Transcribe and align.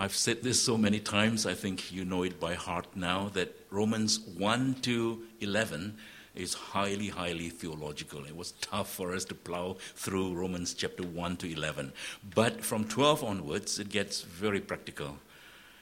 I've 0.00 0.16
said 0.16 0.42
this 0.42 0.62
so 0.62 0.78
many 0.78 0.98
times, 0.98 1.44
I 1.44 1.52
think 1.52 1.92
you 1.92 2.06
know 2.06 2.22
it 2.22 2.40
by 2.40 2.54
heart 2.54 2.86
now, 2.96 3.28
that 3.34 3.54
Romans 3.68 4.18
1 4.18 4.76
to 4.80 5.24
11 5.42 5.98
is 6.34 6.54
highly, 6.54 7.08
highly 7.08 7.50
theological. 7.50 8.24
It 8.24 8.34
was 8.34 8.52
tough 8.62 8.90
for 8.90 9.14
us 9.14 9.26
to 9.26 9.34
plow 9.34 9.76
through 9.96 10.32
Romans 10.32 10.72
chapter 10.72 11.02
1 11.02 11.36
to 11.36 11.52
11. 11.52 11.92
But 12.34 12.64
from 12.64 12.86
12 12.86 13.22
onwards, 13.22 13.78
it 13.78 13.90
gets 13.90 14.22
very 14.22 14.62
practical. 14.62 15.18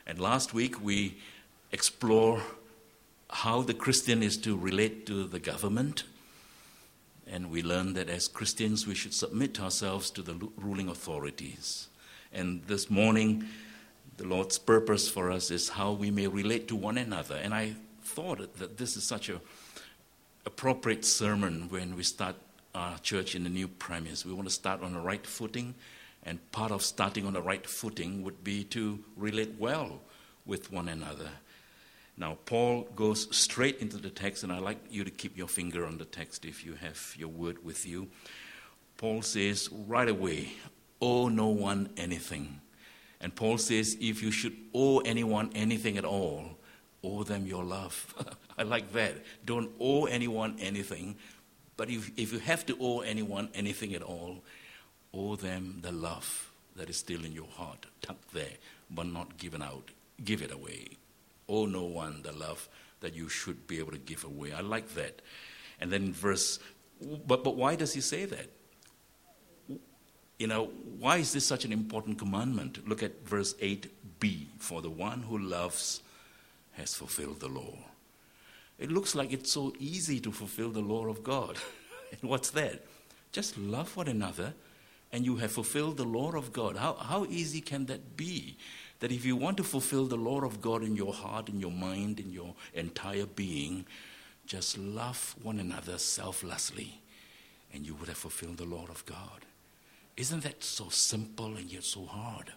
And 0.04 0.19
last 0.19 0.53
week, 0.53 0.82
we 0.82 1.19
explore 1.71 2.43
how 3.30 3.62
the 3.62 3.75
Christian 3.75 4.25
is 4.25 4.37
to 4.39 4.57
relate 4.57 5.07
to 5.07 5.29
the 5.29 5.39
government. 5.39 6.03
And 7.25 7.53
we 7.53 7.62
learned 7.62 7.95
that 7.95 8.09
as 8.09 8.27
Christians, 8.27 8.85
we 8.85 8.96
should 8.96 9.14
submit 9.14 9.61
ourselves 9.61 10.11
to 10.11 10.23
the 10.23 10.35
ruling 10.57 10.89
authorities. 10.89 11.87
And 12.32 12.64
this 12.66 12.91
morning, 12.91 13.46
the 14.19 14.27
Lord's 14.27 14.59
purpose 14.59 15.09
for 15.09 15.30
us 15.30 15.51
is 15.51 15.71
how 15.71 15.92
we 15.92 16.11
may 16.11 16.27
relate 16.27 16.69
to 16.69 16.77
one 16.77 16.98
another. 16.98 17.37
And 17.37 17.55
I 17.55 17.74
thought 18.02 18.59
that 18.59 18.77
this 18.77 18.97
is 18.97 19.05
such 19.05 19.29
a 19.29 19.41
appropriate 20.45 21.05
sermon 21.05 21.69
when 21.70 21.95
we 21.97 22.02
start 22.02 22.34
our 22.75 22.98
church 22.98 23.34
in 23.34 23.45
the 23.45 23.51
new 23.51 23.69
premise. 23.69 24.27
We 24.27 24.33
want 24.33 24.48
to 24.48 24.55
start 24.55 24.83
on 24.83 24.92
the 24.92 25.01
right 25.01 25.25
footing, 25.25 25.75
and 26.25 26.39
part 26.52 26.73
of 26.73 26.83
starting 26.83 27.27
on 27.27 27.33
the 27.33 27.42
right 27.42 27.65
footing 27.65 28.23
would 28.25 28.42
be 28.42 28.65
to 28.65 28.98
relate 29.16 29.55
well 29.59 30.01
with 30.47 30.73
one 30.73 30.89
another. 30.89 31.30
Now, 32.16 32.39
Paul 32.47 32.89
goes 32.97 33.34
straight 33.37 33.78
into 33.78 33.98
the 33.98 34.11
text, 34.11 34.42
and 34.42 34.53
I'd 34.53 34.62
like 34.62 34.80
you 34.91 35.05
to 35.05 35.11
keep 35.11 35.39
your 35.39 35.47
finger 35.47 35.87
on 35.87 35.98
the 35.98 36.05
text 36.05 36.45
if 36.45 36.64
you 36.64 36.75
have 36.75 37.14
your 37.16 37.28
word 37.28 37.64
with 37.64 37.87
you. 37.87 38.09
Paul 38.97 39.23
says 39.23 39.69
right 39.87 40.09
away, 40.09 40.55
owe 41.00 41.28
no 41.28 41.47
one 41.47 41.91
anything. 41.97 42.61
And 43.20 43.34
Paul 43.34 43.58
says, 43.58 43.96
if 44.00 44.22
you 44.22 44.30
should 44.30 44.56
owe 44.74 44.98
anyone 45.00 45.50
anything 45.54 45.96
at 45.98 46.04
all, 46.04 46.56
owe 47.02 47.24
them 47.24 47.46
your 47.46 47.64
love. 47.64 48.14
I 48.58 48.62
like 48.62 48.92
that. 48.92 49.14
Don't 49.44 49.70
owe 49.80 50.06
anyone 50.06 50.56
anything, 50.60 51.16
but 51.77 51.91
if, 51.91 52.10
if 52.16 52.33
you 52.33 52.38
have 52.41 52.66
to 52.66 52.77
owe 52.80 53.00
anyone 53.00 53.48
anything 53.55 53.94
at 53.94 54.02
all, 54.02 54.42
owe 55.14 55.36
them 55.36 55.78
the 55.83 55.92
love 55.92 56.50
that 56.77 56.88
is 56.88 56.97
still 56.97 57.25
in 57.25 57.33
your 57.33 57.48
heart, 57.48 57.86
tucked 58.02 58.33
there, 58.33 58.56
but 58.91 59.06
not 59.06 59.36
given 59.36 59.62
out. 59.62 59.91
Give 60.25 60.42
it 60.42 60.53
away. 60.53 60.88
Owe 61.48 61.66
no 61.66 61.84
one 61.84 62.22
the 62.22 62.32
love 62.32 62.69
that 63.00 63.14
you 63.14 63.28
should 63.28 63.66
be 63.66 63.78
able 63.78 63.92
to 63.92 63.98
give 63.98 64.25
away. 64.25 64.53
I 64.53 64.60
like 64.60 64.94
that. 64.94 65.22
And 65.80 65.91
then 65.91 66.12
verse, 66.12 66.58
but, 67.27 67.44
but 67.44 67.56
why 67.56 67.77
does 67.77 67.94
he 67.94 68.00
say 68.00 68.25
that? 68.25 68.50
You 70.39 70.47
know, 70.47 70.70
why 70.98 71.17
is 71.19 71.33
this 71.33 71.47
such 71.47 71.64
an 71.64 71.72
important 71.72 72.19
commandment? 72.19 72.89
Look 72.89 73.03
at 73.03 73.27
verse 73.27 73.55
8b. 73.55 74.47
For 74.58 74.81
the 74.81 74.91
one 74.91 75.22
who 75.22 75.39
loves 75.39 76.03
has 76.72 76.94
fulfilled 76.94 77.41
the 77.41 77.48
law. 77.48 77.77
It 78.78 78.92
looks 78.92 79.14
like 79.14 79.33
it's 79.33 79.50
so 79.50 79.72
easy 79.81 80.20
to 80.20 80.31
fulfill 80.31 80.70
the 80.70 80.81
law 80.81 81.06
of 81.09 81.25
God. 81.25 81.56
and 82.12 82.31
what's 82.31 82.50
that? 82.50 82.84
Just 83.33 83.59
love 83.59 83.97
one 83.97 84.09
another 84.09 84.55
and 85.12 85.25
you 85.25 85.36
have 85.36 85.50
fulfilled 85.50 85.97
the 85.97 86.05
law 86.05 86.33
of 86.33 86.53
God. 86.53 86.77
How, 86.77 86.94
how 86.94 87.25
easy 87.25 87.61
can 87.61 87.86
that 87.86 88.16
be? 88.16 88.56
That 89.00 89.12
if 89.12 89.25
you 89.25 89.36
want 89.36 89.56
to 89.56 89.64
fulfill 89.64 90.06
the 90.06 90.16
law 90.16 90.42
of 90.42 90.61
God 90.61 90.83
in 90.83 90.97
your 90.97 91.12
heart, 91.12 91.48
in 91.48 91.61
your 91.61 91.70
mind, 91.70 92.20
in 92.20 92.31
your 92.31 92.55
entire 92.75 93.27
being, 93.27 93.86
just 94.47 94.78
love 94.78 95.34
one 95.42 95.59
another 95.59 95.98
selflessly 95.98 97.00
and 97.72 97.86
you 97.86 97.94
would 97.94 98.09
have 98.09 98.19
fulfilled 98.19 98.59
the 98.59 98.64
law 98.64 98.86
of 98.89 99.05
God. 99.06 99.44
Isn't 100.19 100.42
that 100.42 100.62
so 100.62 100.91
simple 100.91 101.56
and 101.56 101.72
yet 101.72 101.84
so 101.84 102.05
hard? 102.05 102.52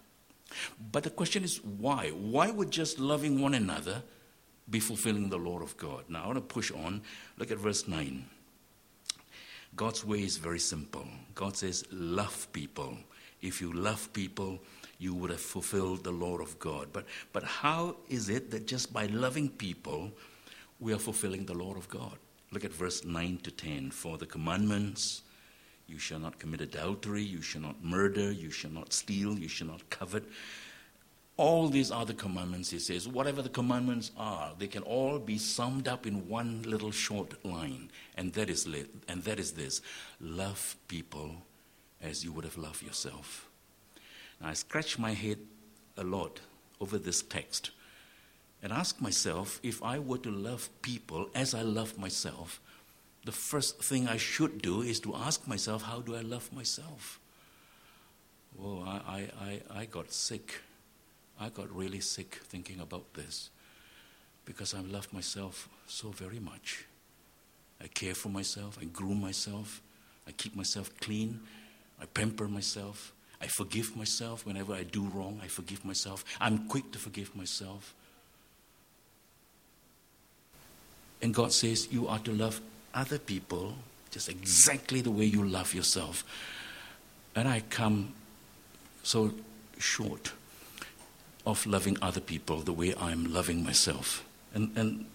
But 0.92 1.04
the 1.04 1.10
question 1.10 1.46
is 1.46 1.64
why? 1.64 2.10
Why 2.10 2.52
would 2.52 2.72
just 2.72 3.00
loving 3.00 3.40
one 3.40 3.54
another 3.54 4.04
be 4.72 4.80
fulfilling 4.80 5.30
the 5.30 5.38
law 5.38 5.60
of 5.60 5.76
God. 5.78 6.06
Now, 6.08 6.24
I 6.24 6.28
want 6.28 6.38
to 6.38 6.42
push 6.42 6.72
on. 6.72 7.02
Look 7.38 7.52
at 7.52 7.58
verse 7.58 7.88
9. 7.88 8.26
God's 9.76 10.06
way 10.06 10.24
is 10.24 10.38
very 10.38 10.60
simple. 10.60 11.06
God 11.36 11.58
says, 11.58 11.86
Love 11.92 12.48
people. 12.54 12.98
If 13.42 13.60
you 13.60 13.74
love 13.74 14.12
people, 14.14 14.60
you 14.98 15.14
would 15.14 15.30
have 15.30 15.42
fulfilled 15.42 16.04
the 16.04 16.12
law 16.12 16.38
of 16.38 16.58
God. 16.60 16.88
But, 16.94 17.06
but 17.34 17.44
how 17.44 17.98
is 18.08 18.30
it 18.30 18.52
that 18.52 18.68
just 18.68 18.94
by 18.94 19.08
loving 19.08 19.50
people, 19.50 20.12
we 20.80 20.94
are 20.94 21.00
fulfilling 21.00 21.46
the 21.46 21.54
law 21.54 21.76
of 21.76 21.90
God? 21.90 22.18
Look 22.52 22.66
at 22.66 22.74
verse 22.74 23.04
9 23.04 23.40
to 23.44 23.52
10. 23.52 23.92
For 23.92 24.18
the 24.18 24.26
commandments, 24.26 25.24
you 25.92 26.00
shall 26.00 26.20
not 26.20 26.40
commit 26.40 26.62
adultery, 26.62 27.22
you 27.22 27.42
shall 27.42 27.62
not 27.62 27.84
murder, 27.84 28.32
you 28.32 28.50
shall 28.50 28.72
not 28.72 28.94
steal, 28.94 29.38
you 29.38 29.50
shall 29.50 29.68
not 29.68 29.90
covet. 29.90 30.24
All 31.38 31.68
these 31.68 31.92
other 31.92 32.14
commandments, 32.14 32.70
he 32.70 32.80
says, 32.80 33.08
whatever 33.08 33.42
the 33.42 33.50
commandments 33.50 34.12
are, 34.18 34.54
they 34.58 34.68
can 34.68 34.84
all 34.84 35.20
be 35.20 35.38
summed 35.38 35.88
up 35.88 36.08
in 36.08 36.30
one 36.30 36.64
little 36.64 36.92
short 36.92 37.44
line, 37.44 37.90
and 38.16 38.32
that 38.34 38.50
is, 38.50 38.66
and 39.08 39.24
that 39.24 39.40
is 39.40 39.52
this. 39.52 39.82
Love 40.20 40.76
people 40.88 41.36
as 42.02 42.24
you 42.24 42.32
would 42.32 42.46
have 42.46 42.58
loved 42.58 42.84
yourself. 42.84 43.50
Now, 44.40 44.50
I 44.50 44.54
scratch 44.54 44.98
my 44.98 45.14
head 45.14 45.40
a 45.98 46.04
lot 46.04 46.40
over 46.80 46.98
this 46.98 47.22
text 47.22 47.72
and 48.64 48.72
ask 48.72 49.02
myself 49.02 49.60
if 49.64 49.84
I 49.84 50.00
were 50.00 50.20
to 50.20 50.32
love 50.32 50.70
people 50.82 51.30
as 51.36 51.54
I 51.54 51.62
love 51.62 51.98
myself, 51.98 52.60
the 53.26 53.32
first 53.32 53.84
thing 53.84 54.08
I 54.08 54.18
should 54.18 54.62
do 54.62 54.82
is 54.82 55.00
to 55.02 55.16
ask 55.16 55.48
myself, 55.48 55.84
how 55.84 56.02
do 56.02 56.16
I 56.16 56.22
love 56.22 56.52
myself? 56.54 57.20
Well, 58.58 58.84
I, 58.86 58.98
I, 59.08 59.30
I, 59.46 59.82
I 59.82 59.86
got 59.86 60.12
sick 60.12 60.62
I 61.42 61.50
got 61.50 61.76
really 61.76 62.02
sick 62.02 62.36
thinking 62.44 62.80
about 62.80 63.16
this 63.16 63.50
because 64.46 64.76
I 64.76 64.82
love 64.82 65.12
myself 65.12 65.68
so 65.88 66.10
very 66.10 66.40
much. 66.40 66.86
I 67.84 67.88
care 67.88 68.14
for 68.14 68.30
myself, 68.30 68.78
I 68.80 68.86
groom 68.86 69.20
myself, 69.20 69.82
I 70.28 70.34
keep 70.34 70.56
myself 70.56 70.92
clean, 71.00 71.40
I 72.00 72.06
pamper 72.06 72.48
myself, 72.48 73.12
I 73.42 73.48
forgive 73.48 73.98
myself 73.98 74.46
whenever 74.46 74.74
I 74.74 74.84
do 74.84 75.06
wrong, 75.06 75.40
I 75.44 75.48
forgive 75.48 75.84
myself. 75.84 76.24
I'm 76.40 76.68
quick 76.68 76.92
to 76.92 77.00
forgive 77.00 77.36
myself. 77.36 77.96
And 81.24 81.34
God 81.34 81.54
says 81.54 81.92
you 81.92 82.08
are 82.08 82.20
to 82.20 82.32
love 82.32 82.62
other 82.94 83.20
people 83.20 83.76
just 84.12 84.30
exactly 84.30 85.02
the 85.02 85.12
way 85.12 85.26
you 85.26 85.44
love 85.44 85.74
yourself. 85.74 86.24
And 87.36 87.48
I 87.48 87.62
come 87.70 88.14
so 89.04 89.34
short 89.78 90.34
of 91.46 91.66
loving 91.66 91.98
other 92.02 92.20
people 92.20 92.58
the 92.58 92.74
way 92.74 92.94
I'm 93.00 93.34
loving 93.34 93.64
myself. 93.64 94.24
And, 94.54 94.72
and 94.76 95.06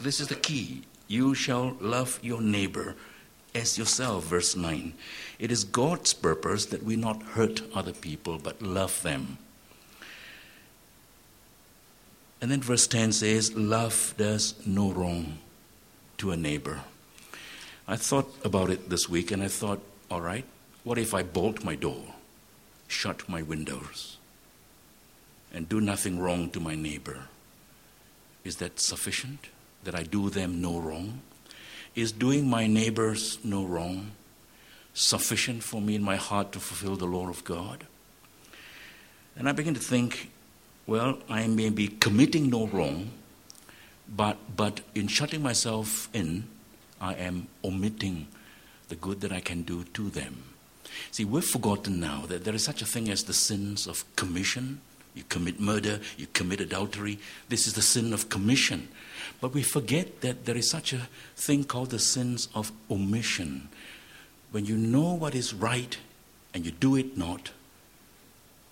this 0.00 0.18
is 0.18 0.28
the 0.28 0.34
key. 0.34 0.82
You 1.08 1.34
shall 1.34 1.76
love 1.80 2.18
your 2.22 2.40
neighbor 2.40 2.96
as 3.54 3.76
yourself, 3.76 4.24
verse 4.24 4.56
9. 4.56 4.94
It 5.38 5.52
is 5.52 5.64
God's 5.64 6.14
purpose 6.14 6.66
that 6.66 6.82
we 6.82 6.96
not 6.96 7.22
hurt 7.22 7.60
other 7.74 7.92
people, 7.92 8.38
but 8.42 8.62
love 8.62 9.02
them. 9.02 9.36
And 12.40 12.50
then 12.50 12.60
verse 12.60 12.86
10 12.86 13.12
says, 13.12 13.54
Love 13.54 14.14
does 14.16 14.54
no 14.66 14.90
wrong 14.90 15.38
to 16.18 16.32
a 16.32 16.36
neighbor. 16.36 16.80
I 17.92 17.96
thought 17.96 18.32
about 18.42 18.70
it 18.70 18.88
this 18.88 19.08
week 19.08 19.30
and 19.32 19.42
I 19.42 19.48
thought, 19.48 19.80
all 20.10 20.22
right, 20.22 20.46
what 20.82 20.96
if 20.96 21.12
I 21.12 21.22
bolt 21.22 21.62
my 21.62 21.76
door, 21.76 22.02
shut 22.88 23.28
my 23.28 23.42
windows? 23.42 24.16
and 25.52 25.68
do 25.68 25.80
nothing 25.80 26.18
wrong 26.18 26.50
to 26.50 26.60
my 26.60 26.74
neighbor. 26.74 27.24
Is 28.44 28.56
that 28.56 28.80
sufficient? 28.80 29.46
That 29.84 29.94
I 29.94 30.02
do 30.02 30.30
them 30.30 30.62
no 30.62 30.78
wrong? 30.78 31.20
Is 31.94 32.12
doing 32.12 32.48
my 32.48 32.66
neighbors 32.66 33.38
no 33.44 33.64
wrong 33.64 34.12
sufficient 34.94 35.62
for 35.62 35.80
me 35.80 35.94
in 35.94 36.02
my 36.02 36.16
heart 36.16 36.52
to 36.52 36.60
fulfill 36.60 36.96
the 36.96 37.06
law 37.06 37.28
of 37.28 37.44
God? 37.44 37.86
And 39.36 39.48
I 39.48 39.52
begin 39.52 39.74
to 39.74 39.80
think, 39.80 40.30
well, 40.86 41.18
I 41.28 41.46
may 41.46 41.70
be 41.70 41.88
committing 41.88 42.50
no 42.50 42.66
wrong, 42.66 43.10
but, 44.08 44.38
but 44.56 44.80
in 44.94 45.08
shutting 45.08 45.42
myself 45.42 46.08
in, 46.14 46.44
I 47.02 47.12
am 47.14 47.48
omitting 47.62 48.28
the 48.88 48.96
good 48.96 49.20
that 49.20 49.32
I 49.32 49.40
can 49.40 49.62
do 49.62 49.84
to 49.92 50.08
them. 50.08 50.44
See, 51.10 51.26
we've 51.26 51.44
forgotten 51.44 52.00
now 52.00 52.24
that 52.28 52.44
there 52.44 52.54
is 52.54 52.64
such 52.64 52.80
a 52.80 52.86
thing 52.86 53.10
as 53.10 53.24
the 53.24 53.34
sins 53.34 53.86
of 53.86 54.04
commission 54.16 54.80
you 55.14 55.24
commit 55.28 55.60
murder, 55.60 56.00
you 56.16 56.26
commit 56.32 56.60
adultery. 56.60 57.18
This 57.48 57.66
is 57.66 57.74
the 57.74 57.82
sin 57.82 58.12
of 58.12 58.28
commission. 58.28 58.88
But 59.40 59.52
we 59.52 59.62
forget 59.62 60.22
that 60.22 60.46
there 60.46 60.56
is 60.56 60.70
such 60.70 60.92
a 60.92 61.08
thing 61.36 61.64
called 61.64 61.90
the 61.90 61.98
sins 61.98 62.48
of 62.54 62.72
omission. 62.90 63.68
When 64.52 64.64
you 64.64 64.76
know 64.76 65.12
what 65.12 65.34
is 65.34 65.52
right 65.52 65.98
and 66.54 66.64
you 66.64 66.70
do 66.70 66.96
it 66.96 67.16
not, 67.16 67.50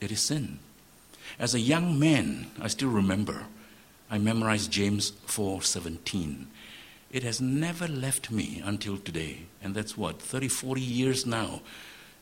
it 0.00 0.11
is 0.11 0.23
sin. 0.23 0.59
As 1.38 1.55
a 1.55 1.61
young 1.61 1.99
man, 1.99 2.50
I 2.61 2.69
still 2.69 2.88
remember, 2.88 3.44
I 4.11 4.19
memorized 4.19 4.71
James 4.71 5.12
4:17. 5.27 6.47
It 7.11 7.23
has 7.25 7.41
never 7.41 7.89
left 7.89 8.31
me 8.31 8.62
until 8.65 8.97
today, 8.97 9.47
and 9.62 9.75
that's 9.75 9.97
what 9.97 10.23
30 10.23 10.49
40 10.49 10.81
years 10.81 11.27
now. 11.27 11.61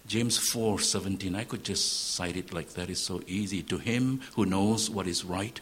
James 0.06 0.38
4:17 0.38 1.36
I 1.36 1.44
could 1.44 1.62
just 1.62 2.14
cite 2.14 2.36
it 2.36 2.54
like 2.54 2.70
that 2.70 2.88
is 2.88 3.00
so 3.00 3.22
easy 3.26 3.62
to 3.64 3.76
him 3.76 4.22
who 4.34 4.46
knows 4.46 4.88
what 4.88 5.06
is 5.06 5.24
right 5.24 5.60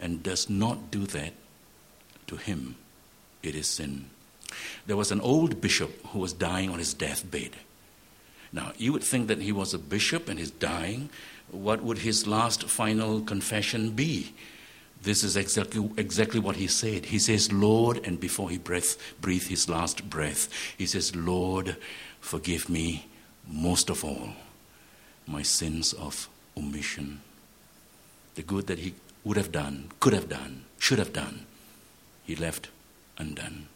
and 0.00 0.24
does 0.24 0.50
not 0.50 0.90
do 0.90 1.06
that 1.06 1.34
to 2.26 2.36
him 2.36 2.74
it 3.44 3.54
is 3.54 3.68
sin. 3.68 4.10
There 4.86 4.96
was 4.96 5.12
an 5.12 5.20
old 5.20 5.60
bishop 5.60 6.04
who 6.06 6.18
was 6.18 6.32
dying 6.32 6.70
on 6.70 6.78
his 6.78 6.94
deathbed. 6.94 7.52
Now, 8.52 8.72
you 8.76 8.92
would 8.92 9.04
think 9.04 9.28
that 9.28 9.40
he 9.40 9.52
was 9.52 9.74
a 9.74 9.78
bishop 9.78 10.28
and 10.28 10.38
he's 10.38 10.50
dying. 10.50 11.10
What 11.50 11.82
would 11.82 11.98
his 11.98 12.26
last 12.26 12.64
final 12.64 13.20
confession 13.20 13.90
be? 13.90 14.32
This 15.04 15.22
is 15.22 15.36
exactly, 15.36 15.90
exactly 15.98 16.40
what 16.40 16.56
he 16.56 16.66
said. 16.66 17.04
He 17.04 17.18
says, 17.18 17.52
Lord, 17.52 18.00
and 18.06 18.18
before 18.18 18.48
he 18.48 18.56
breath, 18.56 18.96
breathed 19.20 19.48
his 19.48 19.68
last 19.68 20.08
breath, 20.08 20.48
he 20.78 20.86
says, 20.86 21.14
Lord, 21.14 21.76
forgive 22.20 22.70
me 22.70 23.06
most 23.46 23.90
of 23.90 24.02
all 24.02 24.30
my 25.26 25.42
sins 25.42 25.92
of 25.92 26.28
omission. 26.56 27.20
The 28.34 28.42
good 28.42 28.66
that 28.66 28.78
he 28.78 28.94
would 29.24 29.36
have 29.36 29.52
done, 29.52 29.90
could 30.00 30.14
have 30.14 30.30
done, 30.30 30.64
should 30.78 30.98
have 30.98 31.12
done, 31.12 31.44
he 32.24 32.34
left 32.34 32.70
undone. 33.18 33.68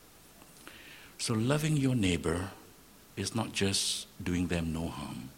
So, 1.18 1.34
loving 1.34 1.76
your 1.76 1.94
neighbor 1.94 2.50
is 3.16 3.34
not 3.34 3.52
just 3.52 4.06
doing 4.22 4.46
them 4.46 4.72
no 4.72 4.88
harm, 4.88 5.28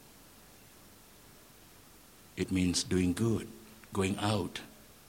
it 2.37 2.53
means 2.53 2.85
doing 2.85 3.13
good, 3.13 3.49
going 3.93 4.17
out 4.19 4.61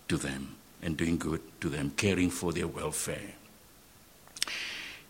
to 0.07 0.17
them 0.17 0.55
and 0.81 0.97
doing 0.97 1.17
good 1.17 1.41
to 1.61 1.69
them, 1.69 1.91
caring 1.95 2.29
for 2.29 2.51
their 2.51 2.67
welfare. 2.67 3.35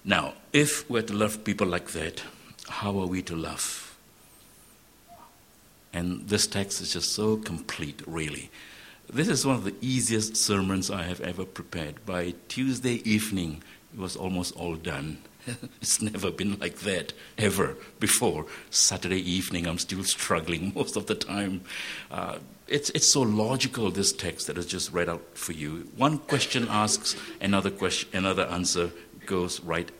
Now, 0.03 0.33
if 0.51 0.89
we're 0.89 1.03
to 1.03 1.13
love 1.13 1.43
people 1.43 1.67
like 1.67 1.91
that, 1.91 2.23
how 2.67 2.99
are 2.99 3.07
we 3.07 3.21
to 3.23 3.35
love? 3.35 3.97
And 5.93 6.27
this 6.27 6.47
text 6.47 6.81
is 6.81 6.93
just 6.93 7.11
so 7.11 7.37
complete, 7.37 8.01
really. 8.07 8.49
This 9.11 9.27
is 9.27 9.45
one 9.45 9.55
of 9.55 9.63
the 9.63 9.75
easiest 9.81 10.37
sermons 10.37 10.89
I 10.89 11.03
have 11.03 11.21
ever 11.21 11.45
prepared. 11.45 12.05
By 12.05 12.33
Tuesday 12.47 13.01
evening, 13.09 13.61
it 13.93 13.99
was 13.99 14.15
almost 14.15 14.55
all 14.55 14.75
done. 14.75 15.17
it's 15.81 16.01
never 16.01 16.31
been 16.31 16.59
like 16.59 16.79
that 16.79 17.13
ever 17.37 17.75
before. 17.99 18.45
Saturday 18.69 19.19
evening, 19.19 19.67
I'm 19.67 19.77
still 19.77 20.03
struggling 20.03 20.73
most 20.75 20.95
of 20.95 21.07
the 21.07 21.15
time. 21.15 21.61
Uh, 22.09 22.37
it's, 22.67 22.89
it's 22.91 23.07
so 23.07 23.21
logical, 23.21 23.91
this 23.91 24.13
text 24.13 24.47
that 24.47 24.57
is 24.57 24.65
just 24.65 24.93
read 24.93 25.09
out 25.09 25.21
for 25.33 25.51
you. 25.51 25.89
One 25.97 26.19
question 26.19 26.67
asks, 26.69 27.15
another, 27.41 27.69
question, 27.69 28.09
another 28.13 28.43
answer 28.43 28.91
goes 29.25 29.59
right 29.61 29.91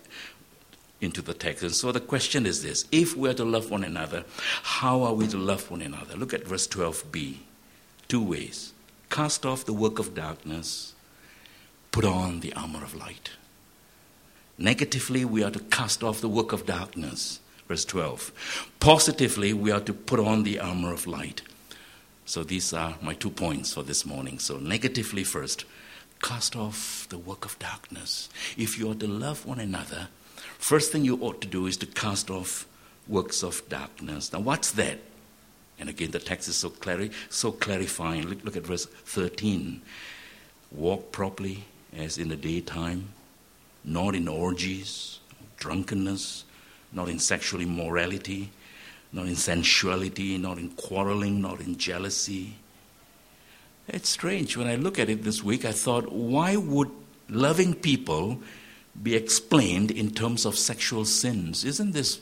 into 1.02 1.22
the 1.22 1.34
text. 1.34 1.64
And 1.64 1.74
so 1.74 1.92
the 1.92 2.00
question 2.00 2.46
is 2.46 2.64
this 2.64 2.86
if 2.92 3.18
we're 3.18 3.34
to 3.34 3.44
love 3.44 3.70
one 3.72 3.84
another, 3.84 4.24
how 4.64 5.04
are 5.04 5.14
we 5.14 5.28
to 5.28 5.38
love 5.38 5.70
one 5.70 5.82
another? 5.82 6.16
Look 6.16 6.34
at 6.34 6.48
verse 6.48 6.68
12b. 6.68 7.38
Two 8.08 8.24
ways 8.24 8.74
cast 9.10 9.46
off 9.46 9.66
the 9.66 9.74
work 9.74 10.00
of 10.00 10.16
darkness, 10.16 10.96
put 11.92 12.06
on 12.06 12.40
the 12.40 12.54
armor 12.54 12.84
of 12.84 12.96
light. 12.96 13.32
Negatively, 14.62 15.26
we 15.26 15.44
are 15.44 15.50
to 15.50 15.60
cast 15.60 16.04
off 16.04 16.22
the 16.22 16.30
work 16.30 16.54
of 16.54 16.68
darkness. 16.68 17.40
Verse 17.68 17.84
12. 17.84 18.70
Positively, 18.80 19.54
we 19.54 19.72
are 19.72 19.80
to 19.80 19.92
put 19.92 20.20
on 20.20 20.44
the 20.44 20.60
armor 20.60 20.94
of 20.94 21.08
light. 21.08 21.42
So 22.26 22.44
these 22.44 22.72
are 22.72 22.96
my 23.02 23.16
two 23.16 23.32
points 23.32 23.74
for 23.74 23.82
this 23.82 24.06
morning. 24.06 24.38
So, 24.38 24.58
negatively 24.58 25.24
first, 25.24 25.66
cast 26.22 26.56
off 26.56 27.08
the 27.10 27.18
work 27.18 27.44
of 27.44 27.58
darkness. 27.58 28.30
If 28.56 28.78
you 28.78 28.92
are 28.92 28.96
to 28.96 29.08
love 29.08 29.48
one 29.48 29.60
another, 29.60 30.10
first 30.60 30.92
thing 30.92 31.06
you 31.06 31.18
ought 31.22 31.42
to 31.42 31.48
do 31.48 31.66
is 31.66 31.78
to 31.78 31.88
cast 31.88 32.30
off 32.30 32.68
works 33.08 33.42
of 33.42 33.68
darkness. 33.68 34.32
Now, 34.32 34.42
what's 34.42 34.72
that? 34.74 35.00
And 35.80 35.90
again, 35.90 36.12
the 36.12 36.20
text 36.20 36.48
is 36.48 36.56
so, 36.56 36.70
clari- 36.70 37.12
so 37.32 37.52
clarifying. 37.52 38.28
Look, 38.28 38.46
look 38.46 38.56
at 38.56 38.68
verse 38.68 38.86
13. 38.86 39.82
Walk 40.72 41.12
properly 41.12 41.64
as 41.98 42.20
in 42.20 42.30
the 42.30 42.36
daytime, 42.36 43.10
not 43.84 44.16
in 44.16 44.28
orgies, 44.28 45.20
drunkenness, 45.58 46.46
not 46.92 47.10
in 47.10 47.20
sexual 47.20 47.62
immorality, 47.62 48.52
not 49.14 49.28
in 49.28 49.36
sensuality, 49.36 50.38
not 50.38 50.58
in 50.58 50.70
quarreling, 50.72 51.42
not 51.42 51.60
in 51.60 51.78
jealousy. 51.78 52.56
It's 53.88 54.10
strange. 54.10 54.56
When 54.56 54.68
I 54.68 54.76
look 54.76 55.00
at 55.00 55.10
it 55.10 55.24
this 55.24 55.44
week, 55.44 55.66
I 55.66 55.72
thought, 55.72 56.12
why 56.12 56.56
would 56.56 56.92
loving 57.30 57.74
people 57.74 58.42
be 59.02 59.16
explained 59.16 59.92
in 59.92 60.12
terms 60.12 60.46
of 60.46 60.58
sexual 60.58 61.06
sins? 61.06 61.66
Isn't 61.66 61.92
this 61.92 62.20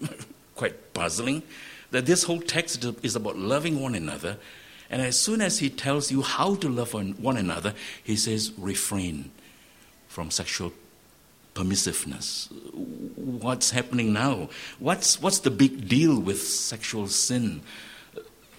quite 0.54 0.94
puzzling? 0.94 1.42
That 1.90 2.06
this 2.06 2.24
whole 2.24 2.40
text 2.40 2.84
is 3.02 3.16
about 3.16 3.36
loving 3.36 3.80
one 3.80 3.94
another, 3.94 4.38
and 4.88 5.02
as 5.02 5.18
soon 5.18 5.40
as 5.40 5.58
he 5.58 5.68
tells 5.68 6.10
you 6.10 6.22
how 6.22 6.54
to 6.56 6.68
love 6.68 6.94
one 6.94 7.36
another, 7.36 7.74
he 8.02 8.16
says, 8.16 8.52
refrain 8.56 9.30
from 10.08 10.30
sexual 10.30 10.72
permissiveness. 11.54 12.50
What's 13.16 13.70
happening 13.70 14.12
now? 14.12 14.48
What's, 14.78 15.20
what's 15.20 15.40
the 15.40 15.50
big 15.50 15.88
deal 15.88 16.18
with 16.18 16.42
sexual 16.42 17.08
sin? 17.08 17.62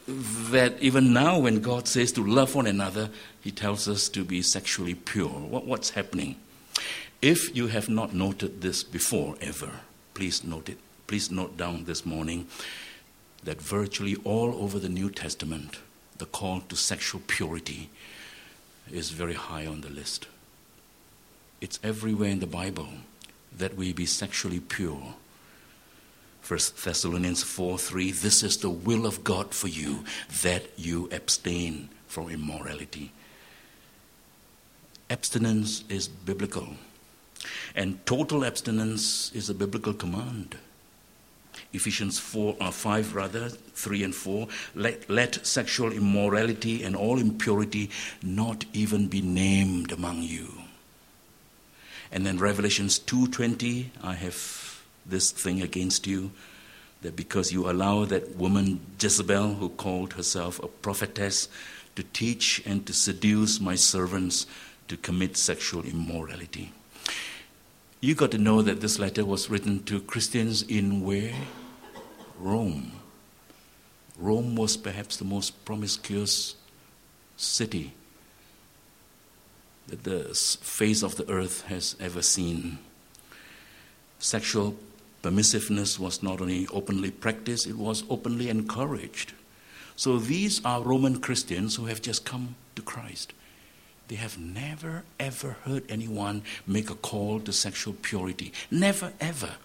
That 0.07 0.79
even 0.81 1.13
now, 1.13 1.39
when 1.39 1.61
God 1.61 1.87
says 1.87 2.11
to 2.13 2.25
love 2.25 2.55
one 2.55 2.67
another, 2.67 3.09
He 3.41 3.51
tells 3.51 3.87
us 3.87 4.09
to 4.09 4.23
be 4.23 4.41
sexually 4.41 4.95
pure. 4.95 5.29
What, 5.29 5.65
what's 5.65 5.91
happening? 5.91 6.35
If 7.21 7.55
you 7.55 7.67
have 7.67 7.87
not 7.87 8.13
noted 8.13 8.61
this 8.61 8.83
before, 8.83 9.35
ever, 9.39 9.71
please 10.13 10.43
note 10.43 10.67
it. 10.67 10.77
Please 11.07 11.31
note 11.31 11.55
down 11.55 11.85
this 11.85 12.05
morning 12.05 12.47
that 13.43 13.61
virtually 13.61 14.15
all 14.23 14.55
over 14.55 14.79
the 14.79 14.89
New 14.89 15.09
Testament, 15.09 15.77
the 16.17 16.25
call 16.25 16.61
to 16.61 16.75
sexual 16.75 17.21
purity 17.27 17.89
is 18.91 19.11
very 19.11 19.33
high 19.33 19.65
on 19.65 19.81
the 19.81 19.89
list. 19.89 20.27
It's 21.63 21.79
everywhere 21.81 22.29
in 22.29 22.41
the 22.41 22.45
Bible 22.45 22.89
that 23.57 23.77
we 23.77 23.93
be 23.93 24.05
sexually 24.05 24.59
pure. 24.59 25.13
First 26.41 26.83
Thessalonians 26.83 27.41
4 27.41 27.77
3, 27.77 28.11
this 28.11 28.43
is 28.43 28.57
the 28.57 28.69
will 28.69 29.05
of 29.05 29.23
God 29.23 29.53
for 29.53 29.69
you, 29.69 30.03
that 30.41 30.77
you 30.77 31.07
abstain 31.09 31.87
from 32.05 32.29
immorality. 32.29 33.13
Abstinence 35.09 35.85
is 35.87 36.09
biblical, 36.09 36.67
and 37.73 38.05
total 38.05 38.43
abstinence 38.43 39.31
is 39.33 39.49
a 39.49 39.53
biblical 39.53 39.93
command. 39.93 40.57
Ephesians 41.71 42.19
4 42.19 42.57
or 42.59 42.67
uh, 42.67 42.71
5 42.71 43.15
rather 43.15 43.47
3 43.47 44.03
and 44.03 44.13
4 44.13 44.49
let, 44.75 45.09
let 45.09 45.47
sexual 45.47 45.93
immorality 45.93 46.83
and 46.83 46.93
all 46.93 47.19
impurity 47.19 47.89
not 48.21 48.65
even 48.73 49.07
be 49.07 49.21
named 49.21 49.93
among 49.93 50.23
you 50.23 50.62
and 52.13 52.27
then 52.27 52.37
Revelations 52.37 52.99
2:20, 52.99 53.89
I 54.03 54.13
have 54.13 54.83
this 55.03 55.31
thing 55.31 55.63
against 55.63 56.05
you 56.05 56.31
that 57.01 57.15
because 57.15 57.51
you 57.51 57.67
allow 57.69 58.05
that 58.05 58.35
woman 58.37 58.79
Jezebel 59.01 59.55
who 59.55 59.69
called 59.69 60.13
herself 60.13 60.61
a 60.61 60.67
prophetess 60.67 61.49
to 61.95 62.03
teach 62.13 62.61
and 62.65 62.85
to 62.85 62.93
seduce 62.93 63.59
my 63.59 63.75
servants 63.75 64.45
to 64.87 64.95
commit 64.95 65.37
sexual 65.37 65.83
immorality. 65.83 66.71
You 67.99 68.13
got 68.13 68.29
to 68.31 68.37
know 68.37 68.61
that 68.61 68.79
this 68.79 68.99
letter 68.99 69.25
was 69.25 69.49
written 69.49 69.83
to 69.85 69.99
Christians 69.99 70.61
in 70.61 71.01
where? 71.01 71.33
Rome. 72.37 72.91
Rome 74.19 74.55
was 74.55 74.77
perhaps 74.77 75.17
the 75.17 75.25
most 75.25 75.65
promiscuous 75.65 76.55
city 77.37 77.93
that 79.87 80.03
the 80.03 80.33
face 80.61 81.03
of 81.03 81.15
the 81.15 81.29
earth 81.29 81.65
has 81.65 81.95
ever 81.99 82.21
seen. 82.21 82.77
Sexual 84.19 84.75
permissiveness 85.21 85.99
was 85.99 86.23
not 86.23 86.41
only 86.41 86.67
openly 86.67 87.11
practiced, 87.11 87.67
it 87.67 87.77
was 87.77 88.03
openly 88.09 88.49
encouraged. 88.49 89.33
So 89.95 90.17
these 90.17 90.63
are 90.65 90.81
Roman 90.81 91.19
Christians 91.19 91.75
who 91.75 91.85
have 91.85 92.01
just 92.01 92.25
come 92.25 92.55
to 92.75 92.81
Christ. 92.81 93.33
They 94.07 94.15
have 94.15 94.37
never, 94.37 95.03
ever 95.19 95.57
heard 95.63 95.83
anyone 95.89 96.43
make 96.67 96.89
a 96.89 96.95
call 96.95 97.39
to 97.41 97.53
sexual 97.53 97.93
purity. 98.01 98.51
Never, 98.69 99.13
ever. 99.19 99.55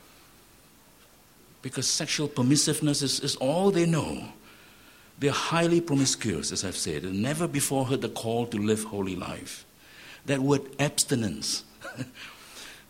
Because 1.60 1.86
sexual 1.86 2.28
permissiveness 2.28 3.02
is, 3.02 3.20
is 3.20 3.36
all 3.36 3.70
they 3.70 3.86
know. 3.86 4.28
They're 5.18 5.32
highly 5.32 5.80
promiscuous, 5.80 6.52
as 6.52 6.64
I've 6.64 6.76
said, 6.76 7.02
and 7.02 7.20
never 7.20 7.48
before 7.48 7.86
heard 7.86 8.02
the 8.02 8.08
call 8.08 8.46
to 8.46 8.58
live 8.58 8.84
holy 8.84 9.16
life. 9.16 9.64
That 10.26 10.40
word 10.40 10.62
abstinence 10.78 11.64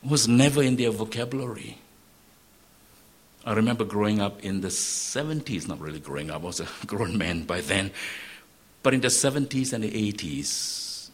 was 0.03 0.27
never 0.29 0.63
in 0.63 0.77
their 0.77 0.91
vocabulary. 0.91 1.79
I 3.45 3.55
remember 3.55 3.85
growing 3.85 4.21
up 4.21 4.45
in 4.45 4.61
the 4.61 4.69
70s, 4.69 5.69
not 5.69 5.81
really 5.81 6.01
growing 6.01 6.31
up, 6.31 6.43
I 6.43 6.47
was 6.47 6.61
a 6.61 6.69
grown 6.87 7.17
man 7.17 7.45
by 7.45 7.61
then, 7.61 7.93
but 8.83 8.95
in 8.95 9.01
the 9.01 9.09
70s 9.09 9.73
and 9.73 9.85
the 9.85 10.13
80s, 10.13 11.11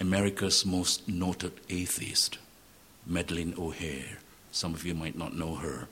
America's 0.00 0.64
most 0.64 1.06
noted 1.06 1.52
atheist, 1.68 2.38
Madalyn 3.08 3.58
O'Hair. 3.58 4.18
some 4.52 4.74
of 4.74 4.84
you 4.84 4.94
might 4.94 5.16
not 5.16 5.36
know 5.36 5.56
her. 5.56 5.88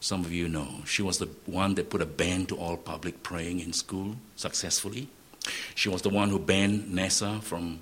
Some 0.00 0.24
of 0.24 0.32
you 0.32 0.48
know. 0.48 0.82
She 0.84 1.02
was 1.02 1.18
the 1.18 1.28
one 1.46 1.74
that 1.76 1.88
put 1.88 2.02
a 2.02 2.06
ban 2.06 2.46
to 2.46 2.56
all 2.56 2.76
public 2.76 3.22
praying 3.22 3.60
in 3.60 3.72
school 3.72 4.16
successfully. 4.36 5.08
She 5.74 5.88
was 5.88 6.02
the 6.02 6.10
one 6.10 6.28
who 6.28 6.38
banned 6.38 6.92
NASA 6.92 7.42
from 7.42 7.80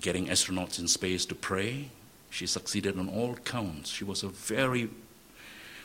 getting 0.00 0.26
astronauts 0.26 0.78
in 0.78 0.88
space 0.88 1.24
to 1.26 1.34
pray. 1.34 1.90
She 2.30 2.46
succeeded 2.46 2.98
on 2.98 3.08
all 3.08 3.34
counts. 3.36 3.90
She 3.90 4.04
was 4.04 4.22
a 4.22 4.28
very 4.28 4.88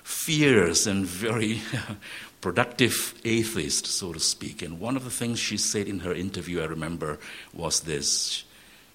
fierce 0.03 0.87
and 0.87 1.05
very 1.05 1.59
productive 2.41 3.19
atheist, 3.25 3.85
so 3.85 4.13
to 4.13 4.19
speak. 4.19 4.61
And 4.61 4.79
one 4.79 4.95
of 4.95 5.03
the 5.03 5.11
things 5.11 5.39
she 5.39 5.57
said 5.57 5.87
in 5.87 5.99
her 5.99 6.13
interview, 6.13 6.61
I 6.61 6.65
remember, 6.65 7.19
was 7.53 7.81
this. 7.81 8.43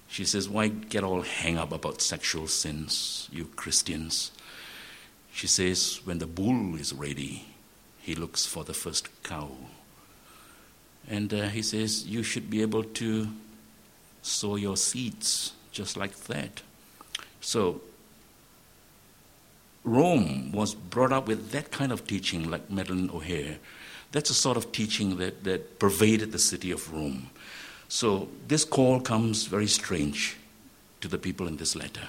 She 0.07 0.25
says, 0.25 0.49
Why 0.49 0.67
get 0.69 1.03
all 1.03 1.21
hang 1.21 1.57
up 1.57 1.71
about 1.71 2.01
sexual 2.01 2.47
sins, 2.47 3.29
you 3.31 3.45
Christians? 3.55 4.31
She 5.31 5.47
says, 5.47 5.99
When 6.03 6.19
the 6.19 6.27
bull 6.27 6.75
is 6.75 6.93
ready, 6.93 7.45
he 7.99 8.15
looks 8.15 8.45
for 8.45 8.63
the 8.63 8.73
first 8.73 9.09
cow. 9.23 9.51
And 11.07 11.33
uh, 11.33 11.49
he 11.49 11.61
says, 11.61 12.07
You 12.07 12.23
should 12.23 12.49
be 12.49 12.61
able 12.61 12.83
to 12.83 13.27
sow 14.23 14.55
your 14.55 14.77
seeds 14.77 15.53
just 15.71 15.95
like 15.95 16.15
that. 16.25 16.61
So, 17.41 17.81
Rome 19.83 20.51
was 20.51 20.73
brought 20.73 21.11
up 21.11 21.27
with 21.27 21.51
that 21.51 21.71
kind 21.71 21.91
of 21.91 22.07
teaching, 22.07 22.49
like 22.49 22.69
Madalyn 22.69 23.13
O'Hair. 23.13 23.57
That's 24.11 24.29
a 24.29 24.33
sort 24.33 24.57
of 24.57 24.71
teaching 24.71 25.17
that, 25.17 25.43
that 25.43 25.79
pervaded 25.79 26.31
the 26.31 26.39
city 26.39 26.71
of 26.71 26.93
Rome. 26.93 27.29
So 27.89 28.29
this 28.47 28.63
call 28.63 29.01
comes 29.01 29.45
very 29.45 29.67
strange 29.67 30.37
to 31.01 31.07
the 31.07 31.17
people 31.17 31.47
in 31.47 31.57
this 31.57 31.75
letter. 31.75 32.07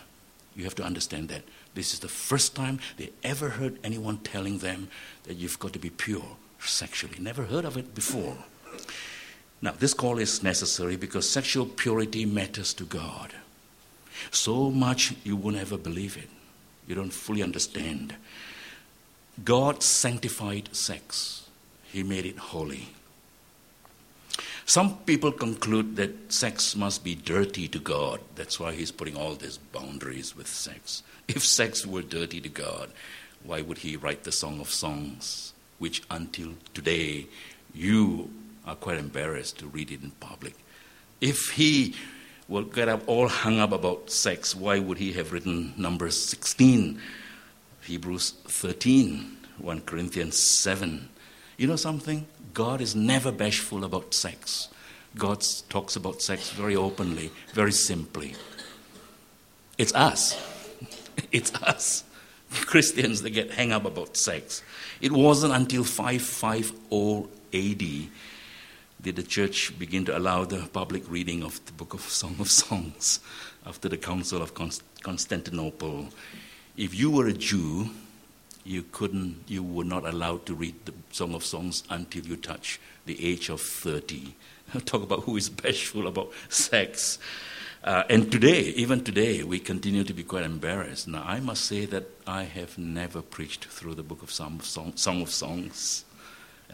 You 0.54 0.64
have 0.64 0.74
to 0.76 0.84
understand 0.84 1.28
that. 1.30 1.42
This 1.74 1.92
is 1.92 1.98
the 1.98 2.08
first 2.08 2.54
time 2.54 2.78
they 2.96 3.10
ever 3.24 3.48
heard 3.48 3.78
anyone 3.82 4.18
telling 4.18 4.58
them 4.58 4.88
that 5.24 5.34
you've 5.34 5.58
got 5.58 5.72
to 5.72 5.78
be 5.80 5.90
pure 5.90 6.36
sexually. 6.60 7.18
Never 7.18 7.44
heard 7.44 7.64
of 7.64 7.76
it 7.76 7.94
before. 7.94 8.36
Now, 9.64 9.72
this 9.72 9.94
call 9.94 10.18
is 10.18 10.42
necessary 10.42 10.96
because 10.96 11.28
sexual 11.28 11.64
purity 11.64 12.26
matters 12.26 12.74
to 12.74 12.84
God. 12.84 13.32
So 14.30 14.70
much 14.70 15.14
you 15.24 15.36
won't 15.36 15.56
ever 15.56 15.78
believe 15.78 16.18
it 16.18 16.28
you 16.86 16.94
don't 16.94 17.14
fully 17.14 17.42
understand. 17.42 18.14
God 19.42 19.82
sanctified 19.82 20.68
sex, 20.76 21.48
He 21.84 22.02
made 22.02 22.26
it 22.26 22.36
holy. 22.36 22.90
Some 24.66 24.98
people 25.06 25.32
conclude 25.32 25.96
that 25.96 26.30
sex 26.30 26.76
must 26.76 27.02
be 27.02 27.14
dirty 27.14 27.66
to 27.68 27.78
God. 27.78 28.20
That's 28.34 28.60
why 28.60 28.72
He's 28.72 28.92
putting 28.92 29.16
all 29.16 29.34
these 29.34 29.56
boundaries 29.56 30.36
with 30.36 30.46
sex. 30.46 31.02
If 31.26 31.42
sex 31.42 31.86
were 31.86 32.02
dirty 32.02 32.38
to 32.42 32.50
God, 32.50 32.90
why 33.42 33.62
would 33.62 33.78
He 33.78 33.96
write 33.96 34.24
the 34.24 34.32
Song 34.32 34.60
of 34.60 34.68
Songs, 34.68 35.54
which 35.78 36.02
until 36.10 36.52
today 36.74 37.28
you 37.72 38.28
are 38.66 38.76
quite 38.76 38.98
embarrassed 38.98 39.58
to 39.58 39.66
read 39.66 39.90
it 39.90 40.02
in 40.02 40.10
public? 40.12 40.54
If 41.20 41.50
He 41.50 41.94
will 42.48 42.64
get 42.64 42.88
up 42.88 43.02
all 43.06 43.28
hung 43.28 43.60
up 43.60 43.72
about 43.72 44.10
sex. 44.10 44.54
Why 44.54 44.78
would 44.78 44.98
he 44.98 45.12
have 45.12 45.32
written 45.32 45.72
Numbers 45.76 46.20
16, 46.20 47.00
Hebrews 47.82 48.34
13, 48.46 49.36
1 49.58 49.80
Corinthians 49.82 50.38
7? 50.38 51.08
You 51.56 51.66
know 51.66 51.76
something? 51.76 52.26
God 52.52 52.80
is 52.80 52.94
never 52.94 53.32
bashful 53.32 53.84
about 53.84 54.12
sex. 54.14 54.68
God 55.16 55.44
talks 55.68 55.96
about 55.96 56.22
sex 56.22 56.50
very 56.50 56.76
openly, 56.76 57.30
very 57.52 57.72
simply. 57.72 58.34
It's 59.78 59.94
us. 59.94 60.40
It's 61.30 61.54
us, 61.62 62.02
Christians, 62.50 63.22
that 63.22 63.30
get 63.30 63.54
hung 63.54 63.70
up 63.70 63.84
about 63.84 64.16
sex. 64.16 64.64
It 65.00 65.12
wasn't 65.12 65.54
until 65.54 65.84
550 65.84 67.28
AD 67.54 68.10
did 69.04 69.16
the 69.16 69.22
church 69.22 69.78
begin 69.78 70.06
to 70.06 70.16
allow 70.16 70.46
the 70.46 70.66
public 70.72 71.02
reading 71.10 71.42
of 71.42 71.62
the 71.66 71.72
book 71.72 71.92
of 71.92 72.00
Song 72.00 72.36
of 72.38 72.50
Songs 72.50 73.20
after 73.66 73.86
the 73.86 73.98
Council 73.98 74.40
of 74.40 74.54
Constantinople. 75.02 76.08
If 76.78 76.98
you 76.98 77.10
were 77.10 77.26
a 77.26 77.34
Jew, 77.34 77.90
you 78.64 78.82
couldn't, 78.92 79.42
you 79.46 79.62
were 79.62 79.84
not 79.84 80.06
allowed 80.06 80.46
to 80.46 80.54
read 80.54 80.86
the 80.86 80.94
Song 81.10 81.34
of 81.34 81.44
Songs 81.44 81.82
until 81.90 82.24
you 82.24 82.36
touch 82.36 82.80
the 83.04 83.22
age 83.22 83.50
of 83.50 83.60
30. 83.60 84.34
Talk 84.86 85.02
about 85.02 85.24
who 85.24 85.36
is 85.36 85.50
bashful 85.50 86.06
about 86.06 86.32
sex. 86.48 87.18
Uh, 87.84 88.04
and 88.08 88.32
today, 88.32 88.60
even 88.60 89.04
today, 89.04 89.42
we 89.42 89.58
continue 89.58 90.04
to 90.04 90.14
be 90.14 90.22
quite 90.22 90.44
embarrassed. 90.44 91.08
Now, 91.08 91.24
I 91.26 91.40
must 91.40 91.66
say 91.66 91.84
that 91.84 92.04
I 92.26 92.44
have 92.44 92.78
never 92.78 93.20
preached 93.20 93.66
through 93.66 93.96
the 93.96 94.02
book 94.02 94.22
of 94.22 94.32
Song 94.32 94.60
Song 94.62 95.20
of 95.20 95.28
Songs. 95.28 96.06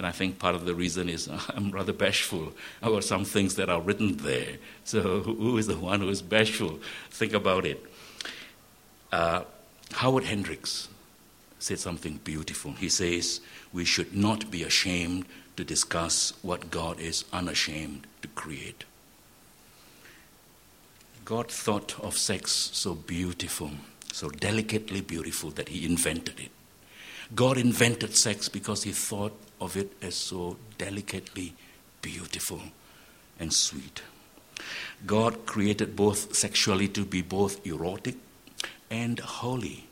And 0.00 0.06
I 0.06 0.12
think 0.12 0.38
part 0.38 0.54
of 0.54 0.64
the 0.64 0.74
reason 0.74 1.10
is 1.10 1.28
I'm 1.54 1.70
rather 1.72 1.92
bashful 1.92 2.54
about 2.80 3.04
some 3.04 3.26
things 3.26 3.56
that 3.56 3.68
are 3.68 3.82
written 3.82 4.16
there. 4.16 4.56
So, 4.82 5.20
who 5.20 5.58
is 5.58 5.66
the 5.66 5.76
one 5.76 6.00
who 6.00 6.08
is 6.08 6.22
bashful? 6.22 6.80
Think 7.10 7.34
about 7.34 7.66
it. 7.66 7.84
Uh, 9.12 9.42
Howard 9.92 10.24
Hendricks 10.24 10.88
said 11.58 11.80
something 11.80 12.18
beautiful. 12.24 12.72
He 12.72 12.88
says, 12.88 13.42
We 13.74 13.84
should 13.84 14.16
not 14.16 14.50
be 14.50 14.62
ashamed 14.62 15.26
to 15.58 15.64
discuss 15.64 16.32
what 16.40 16.70
God 16.70 16.98
is 16.98 17.26
unashamed 17.30 18.06
to 18.22 18.28
create. 18.28 18.84
God 21.26 21.50
thought 21.50 22.00
of 22.00 22.16
sex 22.16 22.52
so 22.72 22.94
beautiful, 22.94 23.72
so 24.14 24.30
delicately 24.30 25.02
beautiful, 25.02 25.50
that 25.50 25.68
He 25.68 25.84
invented 25.84 26.40
it. 26.40 26.52
God 27.34 27.58
invented 27.58 28.16
sex 28.16 28.48
because 28.48 28.84
He 28.84 28.92
thought 28.92 29.38
of 29.60 29.76
it 29.76 29.92
as 30.02 30.14
so 30.14 30.56
delicately 30.78 31.54
beautiful 32.02 32.60
and 33.38 33.52
sweet. 33.52 34.02
God 35.06 35.46
created 35.46 35.96
both 35.96 36.34
sexually 36.34 36.88
to 36.88 37.04
be 37.04 37.22
both 37.22 37.66
erotic 37.66 38.16
and 38.90 39.18
holy. 39.18 39.86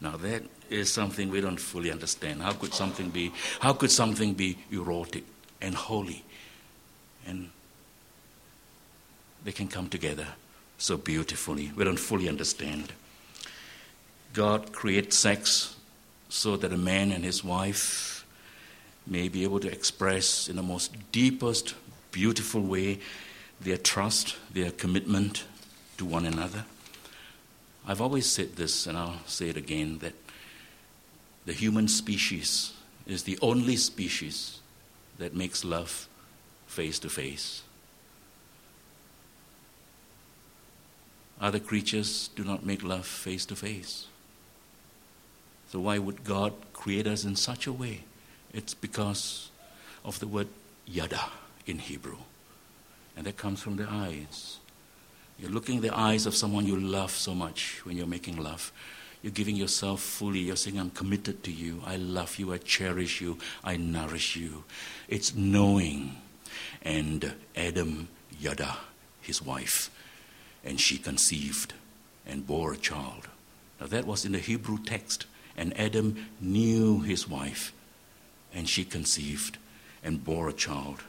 Now 0.00 0.16
that 0.16 0.42
is 0.70 0.92
something 0.92 1.30
we 1.30 1.40
don't 1.40 1.60
fully 1.60 1.90
understand. 1.90 2.42
How 2.42 2.52
could 2.52 2.74
something 2.74 3.10
be 3.10 3.32
how 3.60 3.72
could 3.72 3.90
something 3.90 4.34
be 4.34 4.58
erotic 4.70 5.24
and 5.60 5.74
holy? 5.74 6.24
And 7.26 7.50
they 9.44 9.52
can 9.52 9.68
come 9.68 9.88
together 9.88 10.26
so 10.78 10.96
beautifully. 10.96 11.72
We 11.76 11.84
don't 11.84 11.98
fully 11.98 12.28
understand. 12.28 12.92
God 14.32 14.72
creates 14.72 15.16
sex 15.16 15.76
so 16.28 16.56
that 16.56 16.72
a 16.72 16.76
man 16.76 17.12
and 17.12 17.24
his 17.24 17.42
wife 17.42 18.15
may 19.06 19.28
be 19.28 19.44
able 19.44 19.60
to 19.60 19.70
express 19.70 20.48
in 20.48 20.56
the 20.56 20.62
most 20.62 20.94
deepest, 21.12 21.74
beautiful 22.10 22.60
way 22.60 22.98
their 23.60 23.76
trust, 23.76 24.36
their 24.52 24.70
commitment 24.70 25.44
to 25.98 26.04
one 26.04 26.26
another. 26.26 26.64
I've 27.86 28.00
always 28.00 28.26
said 28.26 28.56
this, 28.56 28.86
and 28.86 28.98
I'll 28.98 29.20
say 29.26 29.48
it 29.48 29.56
again 29.56 29.98
that 30.00 30.14
the 31.44 31.52
human 31.52 31.86
species 31.86 32.72
is 33.06 33.22
the 33.22 33.38
only 33.40 33.76
species 33.76 34.60
that 35.18 35.34
makes 35.34 35.64
love 35.64 36.08
face 36.66 36.98
to 36.98 37.08
face. 37.08 37.62
Other 41.40 41.60
creatures 41.60 42.30
do 42.34 42.44
not 42.44 42.66
make 42.66 42.82
love 42.82 43.06
face 43.06 43.46
to 43.46 43.56
face. 43.56 44.06
So, 45.70 45.80
why 45.80 45.98
would 45.98 46.24
God 46.24 46.54
create 46.72 47.06
us 47.06 47.24
in 47.24 47.36
such 47.36 47.66
a 47.66 47.72
way 47.72 48.02
it's 48.52 48.74
because 48.74 49.50
of 50.04 50.18
the 50.20 50.26
word 50.26 50.48
yada 50.86 51.30
in 51.66 51.78
Hebrew. 51.78 52.18
And 53.16 53.26
that 53.26 53.36
comes 53.36 53.62
from 53.62 53.76
the 53.76 53.88
eyes. 53.88 54.58
You're 55.38 55.50
looking 55.50 55.76
in 55.76 55.82
the 55.82 55.96
eyes 55.96 56.26
of 56.26 56.34
someone 56.34 56.66
you 56.66 56.76
love 56.78 57.10
so 57.10 57.34
much 57.34 57.80
when 57.84 57.96
you're 57.96 58.06
making 58.06 58.36
love. 58.36 58.72
You're 59.22 59.32
giving 59.32 59.56
yourself 59.56 60.00
fully. 60.00 60.40
You're 60.40 60.56
saying, 60.56 60.78
I'm 60.78 60.90
committed 60.90 61.42
to 61.44 61.52
you. 61.52 61.82
I 61.84 61.96
love 61.96 62.38
you. 62.38 62.52
I 62.52 62.58
cherish 62.58 63.20
you. 63.20 63.38
I 63.64 63.76
nourish 63.76 64.36
you. 64.36 64.64
It's 65.08 65.34
knowing. 65.34 66.16
And 66.82 67.34
Adam 67.56 68.08
Yada, 68.38 68.76
his 69.20 69.42
wife, 69.42 69.90
and 70.64 70.80
she 70.80 70.98
conceived 70.98 71.74
and 72.26 72.46
bore 72.46 72.72
a 72.72 72.76
child. 72.76 73.28
Now 73.80 73.86
that 73.86 74.06
was 74.06 74.24
in 74.24 74.32
the 74.32 74.38
Hebrew 74.38 74.78
text. 74.78 75.26
And 75.56 75.78
Adam 75.80 76.26
knew 76.38 77.00
his 77.00 77.26
wife 77.26 77.72
and 78.56 78.68
she 78.68 78.84
conceived 78.84 79.58
and 80.02 80.24
bore 80.24 80.48
a 80.48 80.52
child. 80.52 81.02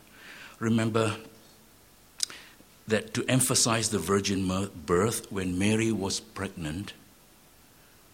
Remember 0.59 1.15
that 2.87 3.13
to 3.13 3.25
emphasize 3.27 3.89
the 3.89 3.99
virgin 3.99 4.69
birth, 4.85 5.31
when 5.31 5.57
Mary 5.57 5.91
was 5.91 6.19
pregnant, 6.19 6.93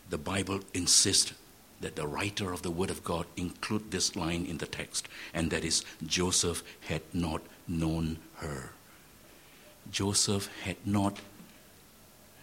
the 0.09 0.17
Bible 0.17 0.59
insists 0.73 1.33
that 1.81 1.95
the 1.95 2.07
writer 2.07 2.53
of 2.53 2.61
the 2.61 2.71
Word 2.71 2.89
of 2.89 3.03
God 3.03 3.25
include 3.35 3.91
this 3.91 4.15
line 4.15 4.45
in 4.45 4.59
the 4.59 4.67
text, 4.67 5.09
and 5.33 5.49
that 5.51 5.65
is 5.65 5.83
Joseph 6.05 6.63
had 6.81 7.01
not 7.11 7.41
known 7.67 8.19
her. 8.35 8.69
Joseph 9.91 10.47
had 10.63 10.77
not 10.85 11.19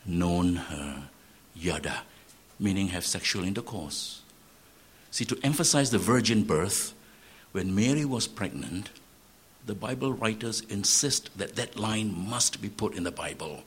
known 0.05 0.57
her, 0.57 1.09
yada, 1.55 2.03
meaning 2.59 2.89
have 2.89 3.07
sexual 3.07 3.45
intercourse. 3.45 4.23
See, 5.11 5.25
to 5.25 5.39
emphasize 5.43 5.91
the 5.91 5.99
virgin 5.99 6.45
birth, 6.45 6.95
when 7.53 7.75
Mary 7.75 8.05
was 8.05 8.29
pregnant, 8.29 8.91
the 9.67 9.75
Bible 9.75 10.13
writers 10.13 10.63
insist 10.69 11.37
that 11.37 11.57
that 11.57 11.79
line 11.79 12.15
must 12.29 12.63
be 12.63 12.69
put 12.69 12.95
in 12.95 13.05
the 13.05 13.11
Bible. 13.11 13.63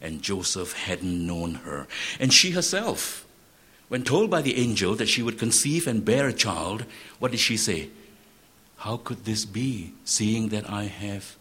And 0.00 0.22
Joseph 0.22 0.72
hadn't 0.72 1.26
known 1.26 1.54
her. 1.54 1.86
And 2.20 2.32
she 2.32 2.50
herself, 2.50 3.26
when 3.88 4.02
told 4.02 4.30
by 4.30 4.42
the 4.42 4.56
angel 4.56 4.94
that 4.96 5.08
she 5.08 5.22
would 5.22 5.38
conceive 5.38 5.86
and 5.86 6.04
bear 6.04 6.28
a 6.28 6.32
child, 6.32 6.84
what 7.18 7.30
did 7.30 7.40
she 7.40 7.56
say? 7.56 7.90
How 8.78 8.96
could 8.96 9.24
this 9.24 9.44
be, 9.44 9.92
seeing 10.04 10.50
that 10.50 10.70
I 10.70 10.84
have 10.84 11.36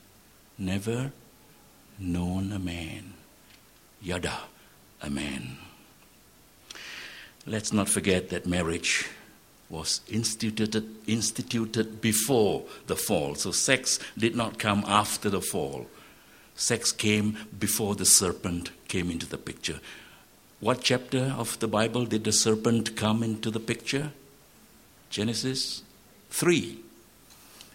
never 0.57 1.11
known 1.99 2.51
a 2.51 2.59
man? 2.59 3.13
Yada, 4.01 4.39
a 5.01 5.09
man. 5.09 5.57
Let's 7.45 7.71
not 7.71 7.89
forget 7.89 8.29
that 8.29 8.47
marriage 8.47 9.07
was 9.69 10.01
instituted, 10.07 10.95
instituted 11.07 11.99
before 12.01 12.63
the 12.87 12.95
fall. 12.95 13.35
So 13.35 13.51
sex 13.51 13.99
did 14.17 14.35
not 14.35 14.59
come 14.59 14.83
after 14.87 15.29
the 15.29 15.41
fall. 15.41 15.87
Sex 16.55 16.91
came 16.91 17.37
before 17.59 17.95
the 17.95 18.05
serpent 18.05 18.71
came 18.87 19.11
into 19.11 19.25
the 19.25 19.37
picture. 19.37 19.79
What 20.59 20.81
chapter 20.81 21.35
of 21.37 21.59
the 21.59 21.67
Bible 21.67 22.05
did 22.05 22.23
the 22.23 22.31
serpent 22.31 22.95
come 22.95 23.21
into 23.21 23.51
the 23.51 23.59
picture? 23.59 24.11
Genesis 25.09 25.83
3. 26.31 26.79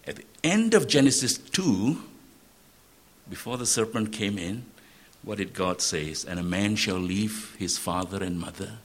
At 0.07 0.17
the 0.17 0.25
end 0.43 0.75
of 0.75 0.89
Genesis 0.89 1.39
2, 1.39 2.03
before 3.31 3.57
the 3.57 3.67
serpent 3.67 4.13
came 4.13 4.37
in, 4.37 4.65
what 5.23 5.39
did 5.39 5.55
God 5.55 5.81
say? 5.81 6.13
And 6.27 6.41
a 6.41 6.43
man 6.43 6.75
shall 6.75 6.99
leave 6.99 7.55
his 7.59 7.79
father 7.79 8.23
and 8.23 8.41
mother 8.41 8.79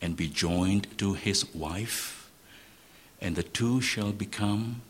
and 0.00 0.16
be 0.16 0.28
joined 0.28 0.86
to 0.98 1.14
his 1.14 1.54
wife, 1.54 2.30
and 3.20 3.36
the 3.36 3.42
two 3.42 3.80
shall 3.80 4.12
become 4.12 4.82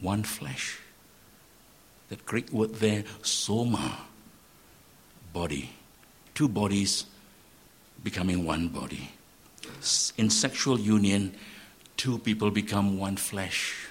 one 0.00 0.24
flesh. 0.24 0.78
That 2.08 2.26
Greek 2.26 2.52
word 2.52 2.74
there, 2.76 3.04
soma, 3.22 3.98
body. 5.32 5.70
Two 6.34 6.48
bodies 6.48 7.06
becoming 8.02 8.44
one 8.44 8.68
body. 8.68 9.10
In 10.16 10.30
sexual 10.30 10.78
union, 10.78 11.34
two 11.96 12.18
people 12.18 12.50
become 12.50 12.98
one 12.98 13.16
flesh. 13.16 13.86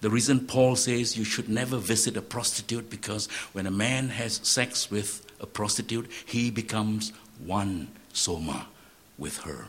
The 0.00 0.10
reason 0.10 0.46
Paul 0.46 0.74
says 0.74 1.16
you 1.16 1.24
should 1.24 1.48
never 1.48 1.78
visit 1.78 2.16
a 2.16 2.22
prostitute 2.22 2.90
because 2.90 3.26
when 3.52 3.66
a 3.66 3.70
man 3.70 4.08
has 4.08 4.40
sex 4.42 4.90
with 4.90 5.24
a 5.40 5.46
prostitute, 5.46 6.10
he 6.26 6.50
becomes 6.50 7.12
one 7.38 7.88
soma 8.12 8.66
with 9.22 9.38
her. 9.38 9.68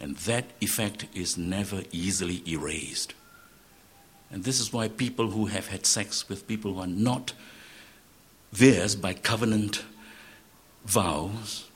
And 0.00 0.16
that 0.18 0.46
effect 0.60 1.06
is 1.14 1.38
never 1.38 1.82
easily 1.92 2.42
erased. 2.48 3.14
And 4.30 4.42
this 4.42 4.58
is 4.58 4.72
why 4.72 4.88
people 4.88 5.30
who 5.30 5.46
have 5.46 5.68
had 5.68 5.86
sex 5.86 6.28
with 6.28 6.48
people 6.48 6.74
who 6.74 6.80
are 6.80 6.86
not 6.86 7.32
theirs 8.52 8.96
by 8.96 9.14
covenant 9.14 9.84
vows 10.84 11.66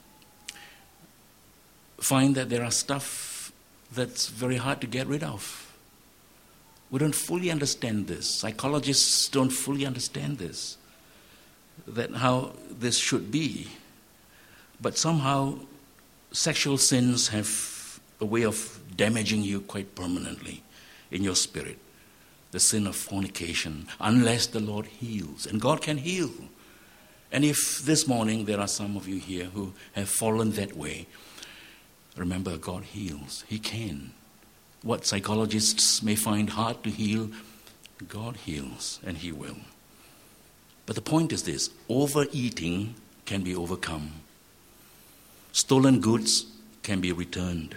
find 2.00 2.34
that 2.34 2.48
there 2.48 2.64
are 2.64 2.70
stuff 2.70 3.52
that's 3.92 4.28
very 4.28 4.56
hard 4.56 4.80
to 4.80 4.86
get 4.86 5.06
rid 5.06 5.22
of. 5.22 5.66
We 6.90 6.98
don't 6.98 7.14
fully 7.14 7.50
understand 7.50 8.08
this. 8.08 8.28
Psychologists 8.28 9.28
don't 9.28 9.50
fully 9.50 9.86
understand 9.86 10.38
this, 10.38 10.76
that 11.86 12.12
how 12.14 12.52
this 12.68 12.96
should 12.96 13.30
be. 13.30 13.68
But 14.80 14.96
somehow 14.96 15.58
sexual 16.32 16.78
sins 16.78 17.28
have 17.28 18.00
a 18.20 18.24
way 18.24 18.44
of 18.44 18.80
damaging 18.96 19.42
you 19.42 19.60
quite 19.60 19.94
permanently 19.94 20.62
in 21.10 21.22
your 21.22 21.34
spirit. 21.34 21.78
The 22.50 22.60
sin 22.60 22.86
of 22.86 22.96
fornication, 22.96 23.86
unless 24.00 24.46
the 24.46 24.60
Lord 24.60 24.86
heals. 24.86 25.46
And 25.46 25.60
God 25.60 25.82
can 25.82 25.98
heal. 25.98 26.30
And 27.30 27.44
if 27.44 27.82
this 27.82 28.08
morning 28.08 28.44
there 28.44 28.58
are 28.58 28.68
some 28.68 28.96
of 28.96 29.06
you 29.06 29.18
here 29.20 29.44
who 29.46 29.72
have 29.92 30.08
fallen 30.08 30.52
that 30.52 30.76
way, 30.76 31.06
remember 32.16 32.56
God 32.56 32.82
heals. 32.82 33.44
He 33.46 33.58
can. 33.58 34.12
What 34.82 35.06
psychologists 35.06 36.02
may 36.02 36.16
find 36.16 36.50
hard 36.50 36.82
to 36.82 36.90
heal, 36.90 37.30
God 38.08 38.36
heals, 38.36 38.98
and 39.06 39.18
He 39.18 39.30
will. 39.30 39.58
But 40.86 40.96
the 40.96 41.02
point 41.02 41.32
is 41.32 41.44
this 41.44 41.70
overeating 41.88 42.94
can 43.26 43.42
be 43.42 43.54
overcome 43.54 44.10
Stolen 45.52 46.00
goods 46.00 46.46
can 46.82 47.00
be 47.00 47.12
returned. 47.12 47.74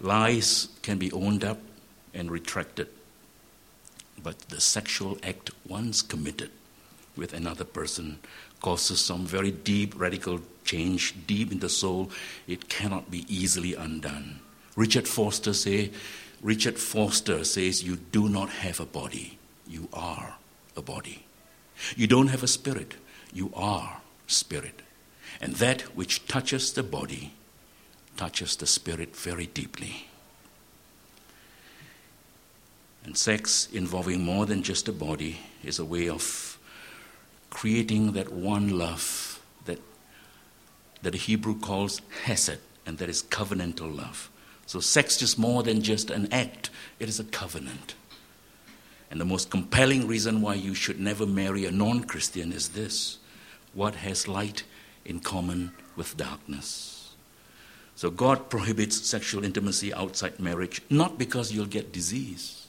Lies 0.00 0.68
can 0.82 0.98
be 0.98 1.10
owned 1.12 1.44
up 1.44 1.58
and 2.14 2.30
retracted. 2.30 2.88
But 4.22 4.38
the 4.48 4.60
sexual 4.60 5.18
act 5.22 5.50
once 5.66 6.02
committed 6.02 6.50
with 7.16 7.32
another 7.32 7.64
person 7.64 8.18
causes 8.60 9.00
some 9.00 9.24
very 9.24 9.50
deep 9.50 9.98
radical 9.98 10.40
change 10.64 11.14
deep 11.26 11.50
in 11.50 11.60
the 11.60 11.68
soul. 11.68 12.10
It 12.46 12.68
cannot 12.68 13.10
be 13.10 13.24
easily 13.28 13.74
undone. 13.74 14.40
Richard 14.76 15.08
Foster 15.08 15.52
say, 15.52 15.90
Richard 16.42 16.78
Foster 16.78 17.44
says 17.44 17.82
you 17.82 17.96
do 17.96 18.28
not 18.28 18.50
have 18.50 18.80
a 18.80 18.86
body. 18.86 19.38
You 19.66 19.88
are 19.92 20.36
a 20.76 20.82
body. 20.82 21.24
You 21.96 22.06
don't 22.06 22.28
have 22.28 22.42
a 22.42 22.48
spirit. 22.48 22.94
You 23.32 23.50
are 23.54 24.00
spirit. 24.26 24.82
And 25.40 25.54
that 25.56 25.82
which 25.96 26.26
touches 26.26 26.72
the 26.72 26.82
body 26.82 27.32
touches 28.20 28.54
the 28.56 28.66
spirit 28.66 29.16
very 29.16 29.46
deeply. 29.46 30.06
And 33.02 33.16
sex, 33.16 33.66
involving 33.72 34.22
more 34.22 34.44
than 34.44 34.62
just 34.62 34.88
a 34.88 34.92
body, 34.92 35.40
is 35.64 35.78
a 35.78 35.86
way 35.86 36.06
of 36.06 36.58
creating 37.48 38.12
that 38.12 38.30
one 38.30 38.76
love 38.76 39.40
that, 39.64 39.80
that 41.00 41.12
the 41.12 41.18
Hebrew 41.18 41.58
calls 41.58 42.02
hesed, 42.24 42.58
and 42.84 42.98
that 42.98 43.08
is 43.08 43.22
covenantal 43.22 43.96
love. 43.96 44.28
So, 44.66 44.80
sex 44.80 45.22
is 45.22 45.38
more 45.38 45.62
than 45.62 45.80
just 45.80 46.10
an 46.10 46.30
act, 46.30 46.68
it 46.98 47.08
is 47.08 47.18
a 47.18 47.24
covenant. 47.24 47.94
And 49.10 49.18
the 49.18 49.24
most 49.24 49.48
compelling 49.48 50.06
reason 50.06 50.42
why 50.42 50.54
you 50.54 50.74
should 50.74 51.00
never 51.00 51.26
marry 51.26 51.64
a 51.64 51.70
non 51.70 52.04
Christian 52.04 52.52
is 52.52 52.68
this 52.68 53.16
what 53.72 53.94
has 53.94 54.28
light 54.28 54.64
in 55.04 55.20
common 55.20 55.72
with 55.96 56.16
darkness. 56.16 57.14
So 57.96 58.10
God 58.10 58.48
prohibits 58.48 59.06
sexual 59.06 59.44
intimacy 59.44 59.92
outside 59.92 60.40
marriage, 60.40 60.80
not 60.88 61.18
because 61.18 61.52
you'll 61.52 61.66
get 61.66 61.92
disease. 61.92 62.66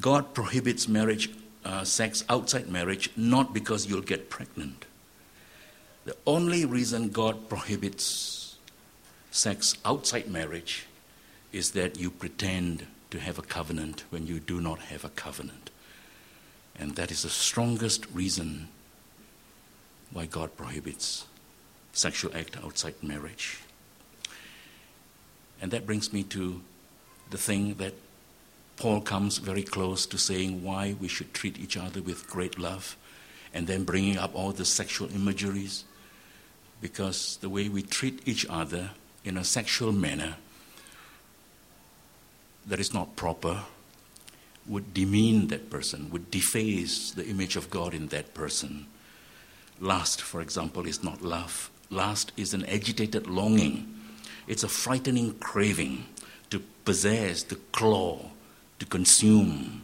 God 0.00 0.34
prohibits 0.34 0.88
marriage, 0.88 1.30
uh, 1.64 1.84
sex 1.84 2.24
outside 2.28 2.68
marriage, 2.68 3.10
not 3.16 3.54
because 3.54 3.86
you'll 3.86 4.02
get 4.02 4.28
pregnant. 4.28 4.86
The 6.04 6.16
only 6.26 6.64
reason 6.64 7.10
God 7.10 7.48
prohibits 7.48 8.56
sex 9.30 9.76
outside 9.84 10.28
marriage 10.28 10.86
is 11.52 11.72
that 11.72 11.98
you 11.98 12.10
pretend 12.10 12.86
to 13.10 13.20
have 13.20 13.38
a 13.38 13.42
covenant 13.42 14.04
when 14.10 14.26
you 14.26 14.40
do 14.40 14.60
not 14.60 14.78
have 14.80 15.04
a 15.04 15.10
covenant. 15.10 15.70
And 16.78 16.96
that 16.96 17.10
is 17.10 17.22
the 17.22 17.28
strongest 17.28 18.06
reason 18.12 18.68
why 20.12 20.26
God 20.26 20.56
prohibits 20.56 21.26
sexual 21.92 22.36
act 22.36 22.56
outside 22.62 22.94
marriage. 23.02 23.58
And 25.60 25.70
that 25.72 25.86
brings 25.86 26.12
me 26.12 26.22
to 26.24 26.60
the 27.30 27.38
thing 27.38 27.74
that 27.74 27.94
Paul 28.76 29.00
comes 29.02 29.38
very 29.38 29.62
close 29.62 30.06
to 30.06 30.18
saying 30.18 30.64
why 30.64 30.96
we 30.98 31.08
should 31.08 31.34
treat 31.34 31.58
each 31.58 31.76
other 31.76 32.00
with 32.00 32.28
great 32.28 32.58
love 32.58 32.96
and 33.52 33.66
then 33.66 33.84
bringing 33.84 34.16
up 34.16 34.34
all 34.34 34.52
the 34.52 34.64
sexual 34.64 35.12
imageries. 35.14 35.84
Because 36.80 37.36
the 37.42 37.50
way 37.50 37.68
we 37.68 37.82
treat 37.82 38.26
each 38.26 38.46
other 38.48 38.90
in 39.22 39.36
a 39.36 39.44
sexual 39.44 39.92
manner 39.92 40.36
that 42.66 42.80
is 42.80 42.94
not 42.94 43.16
proper 43.16 43.64
would 44.66 44.94
demean 44.94 45.48
that 45.48 45.68
person, 45.68 46.10
would 46.10 46.30
deface 46.30 47.10
the 47.10 47.26
image 47.26 47.56
of 47.56 47.68
God 47.70 47.92
in 47.92 48.08
that 48.08 48.32
person. 48.32 48.86
Lust, 49.78 50.22
for 50.22 50.40
example, 50.40 50.86
is 50.86 51.02
not 51.02 51.22
love. 51.22 51.70
Last 51.90 52.32
is 52.36 52.54
an 52.54 52.64
agitated 52.66 53.26
longing. 53.26 53.92
It's 54.46 54.62
a 54.62 54.68
frightening 54.68 55.34
craving 55.34 56.04
to 56.50 56.60
possess, 56.84 57.42
to 57.44 57.56
claw, 57.72 58.30
to 58.78 58.86
consume. 58.86 59.82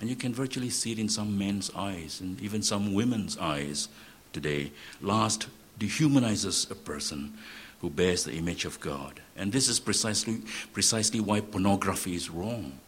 And 0.00 0.08
you 0.08 0.16
can 0.16 0.34
virtually 0.34 0.70
see 0.70 0.92
it 0.92 0.98
in 0.98 1.08
some 1.08 1.38
men's 1.38 1.70
eyes 1.74 2.20
and 2.20 2.40
even 2.40 2.62
some 2.62 2.94
women's 2.94 3.36
eyes 3.38 3.88
today. 4.32 4.72
Last 5.00 5.48
dehumanizes 5.78 6.70
a 6.70 6.74
person 6.74 7.34
who 7.80 7.90
bears 7.90 8.24
the 8.24 8.32
image 8.32 8.64
of 8.64 8.80
God. 8.80 9.20
And 9.36 9.52
this 9.52 9.68
is 9.68 9.78
precisely, 9.78 10.42
precisely 10.72 11.20
why 11.20 11.40
pornography 11.40 12.14
is 12.14 12.30
wrong. 12.30 12.78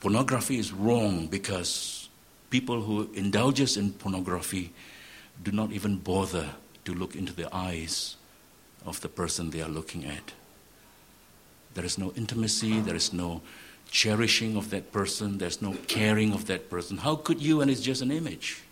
Pornography 0.00 0.58
is 0.58 0.72
wrong 0.72 1.26
because 1.26 2.08
people 2.50 2.82
who 2.82 3.08
indulge 3.14 3.76
in 3.76 3.92
pornography 3.92 4.72
do 5.42 5.52
not 5.52 5.70
even 5.72 5.96
bother 5.96 6.50
to 6.88 6.94
look 6.94 7.14
into 7.14 7.34
the 7.34 7.54
eyes 7.54 8.16
of 8.86 8.98
the 9.02 9.10
person 9.10 9.50
they 9.50 9.60
are 9.60 9.68
looking 9.68 10.06
at. 10.06 10.32
There 11.74 11.84
is 11.84 11.98
no 11.98 12.12
intimacy, 12.16 12.80
there 12.80 12.96
is 12.96 13.12
no 13.12 13.42
cherishing 13.90 14.56
of 14.56 14.70
that 14.70 14.90
person, 14.90 15.36
there's 15.36 15.60
no 15.60 15.76
caring 15.86 16.32
of 16.32 16.46
that 16.46 16.70
person. 16.70 16.96
How 16.96 17.16
could 17.16 17.42
you 17.42 17.58
when 17.58 17.68
it's 17.68 17.82
just 17.82 18.00
an 18.00 18.10
image? 18.10 18.62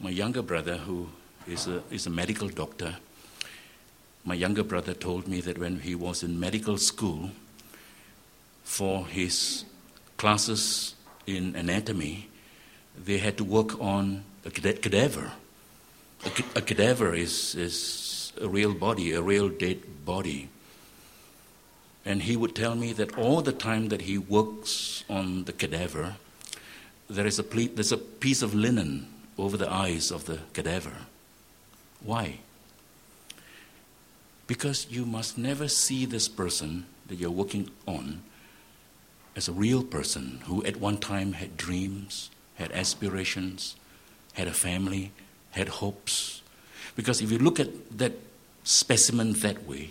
My 0.00 0.10
younger 0.10 0.42
brother, 0.42 0.78
who 0.78 1.10
is 1.46 1.68
a, 1.68 1.80
is 1.92 2.06
a 2.08 2.10
medical 2.10 2.48
doctor, 2.48 2.96
my 4.24 4.34
younger 4.34 4.64
brother 4.64 4.94
told 4.94 5.28
me 5.28 5.40
that 5.42 5.58
when 5.58 5.78
he 5.78 5.94
was 5.94 6.24
in 6.24 6.40
medical 6.40 6.76
school 6.76 7.30
for 8.64 9.06
his 9.06 9.64
classes 10.16 10.96
in 11.24 11.54
anatomy, 11.54 12.28
they 12.98 13.18
had 13.18 13.36
to 13.38 13.44
work 13.44 13.80
on 13.80 14.24
a 14.44 14.50
cadaver. 14.50 15.32
A, 16.24 16.58
a 16.58 16.62
cadaver 16.62 17.14
is, 17.14 17.54
is 17.54 18.32
a 18.40 18.48
real 18.48 18.74
body, 18.74 19.12
a 19.12 19.22
real 19.22 19.48
dead 19.48 20.04
body. 20.04 20.48
And 22.04 22.22
he 22.22 22.36
would 22.36 22.54
tell 22.54 22.74
me 22.74 22.92
that 22.94 23.18
all 23.18 23.42
the 23.42 23.52
time 23.52 23.88
that 23.88 24.02
he 24.02 24.18
works 24.18 25.04
on 25.08 25.44
the 25.44 25.52
cadaver, 25.52 26.16
there 27.08 27.26
is 27.26 27.38
a, 27.38 27.42
ple- 27.42 27.68
there's 27.74 27.92
a 27.92 27.98
piece 27.98 28.42
of 28.42 28.54
linen 28.54 29.08
over 29.36 29.56
the 29.56 29.70
eyes 29.70 30.10
of 30.10 30.24
the 30.26 30.38
cadaver. 30.52 31.06
Why? 32.02 32.38
Because 34.46 34.86
you 34.90 35.04
must 35.04 35.36
never 35.36 35.68
see 35.68 36.06
this 36.06 36.28
person 36.28 36.86
that 37.06 37.16
you're 37.16 37.30
working 37.30 37.70
on 37.86 38.22
as 39.36 39.48
a 39.48 39.52
real 39.52 39.84
person 39.84 40.40
who 40.46 40.64
at 40.64 40.76
one 40.76 40.98
time 40.98 41.34
had 41.34 41.56
dreams, 41.56 42.30
had 42.56 42.72
aspirations, 42.72 43.76
had 44.38 44.46
a 44.46 44.52
family, 44.52 45.10
had 45.50 45.68
hopes. 45.68 46.42
Because 46.94 47.20
if 47.20 47.32
you 47.32 47.38
look 47.38 47.58
at 47.58 47.98
that 47.98 48.12
specimen 48.62 49.32
that 49.32 49.66
way, 49.66 49.90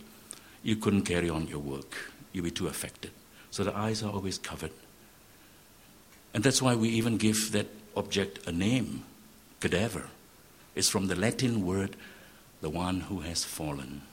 you 0.64 0.78
couldn't 0.78 1.02
carry 1.02 1.30
on 1.30 1.48
your 1.48 1.60
work. 1.60 2.14
You'd 2.32 2.46
be 2.46 2.52
too 2.52 2.68
affected. 2.68 3.12
So 3.52 3.66
the 3.66 3.76
eyes 3.76 4.02
are 4.04 4.12
always 4.12 4.38
covered. 4.38 4.72
And 6.34 6.46
that's 6.46 6.62
why 6.62 6.76
we 6.76 6.88
even 6.90 7.18
give 7.18 7.52
that 7.52 7.68
object 7.98 8.48
a 8.48 8.54
name, 8.54 9.04
cadaver. 9.60 10.06
It's 10.76 10.88
from 10.88 11.08
the 11.08 11.16
Latin 11.16 11.66
word, 11.66 11.98
the 12.62 12.70
one 12.70 13.02
who 13.02 13.20
has 13.22 13.44
fallen. 13.44 14.04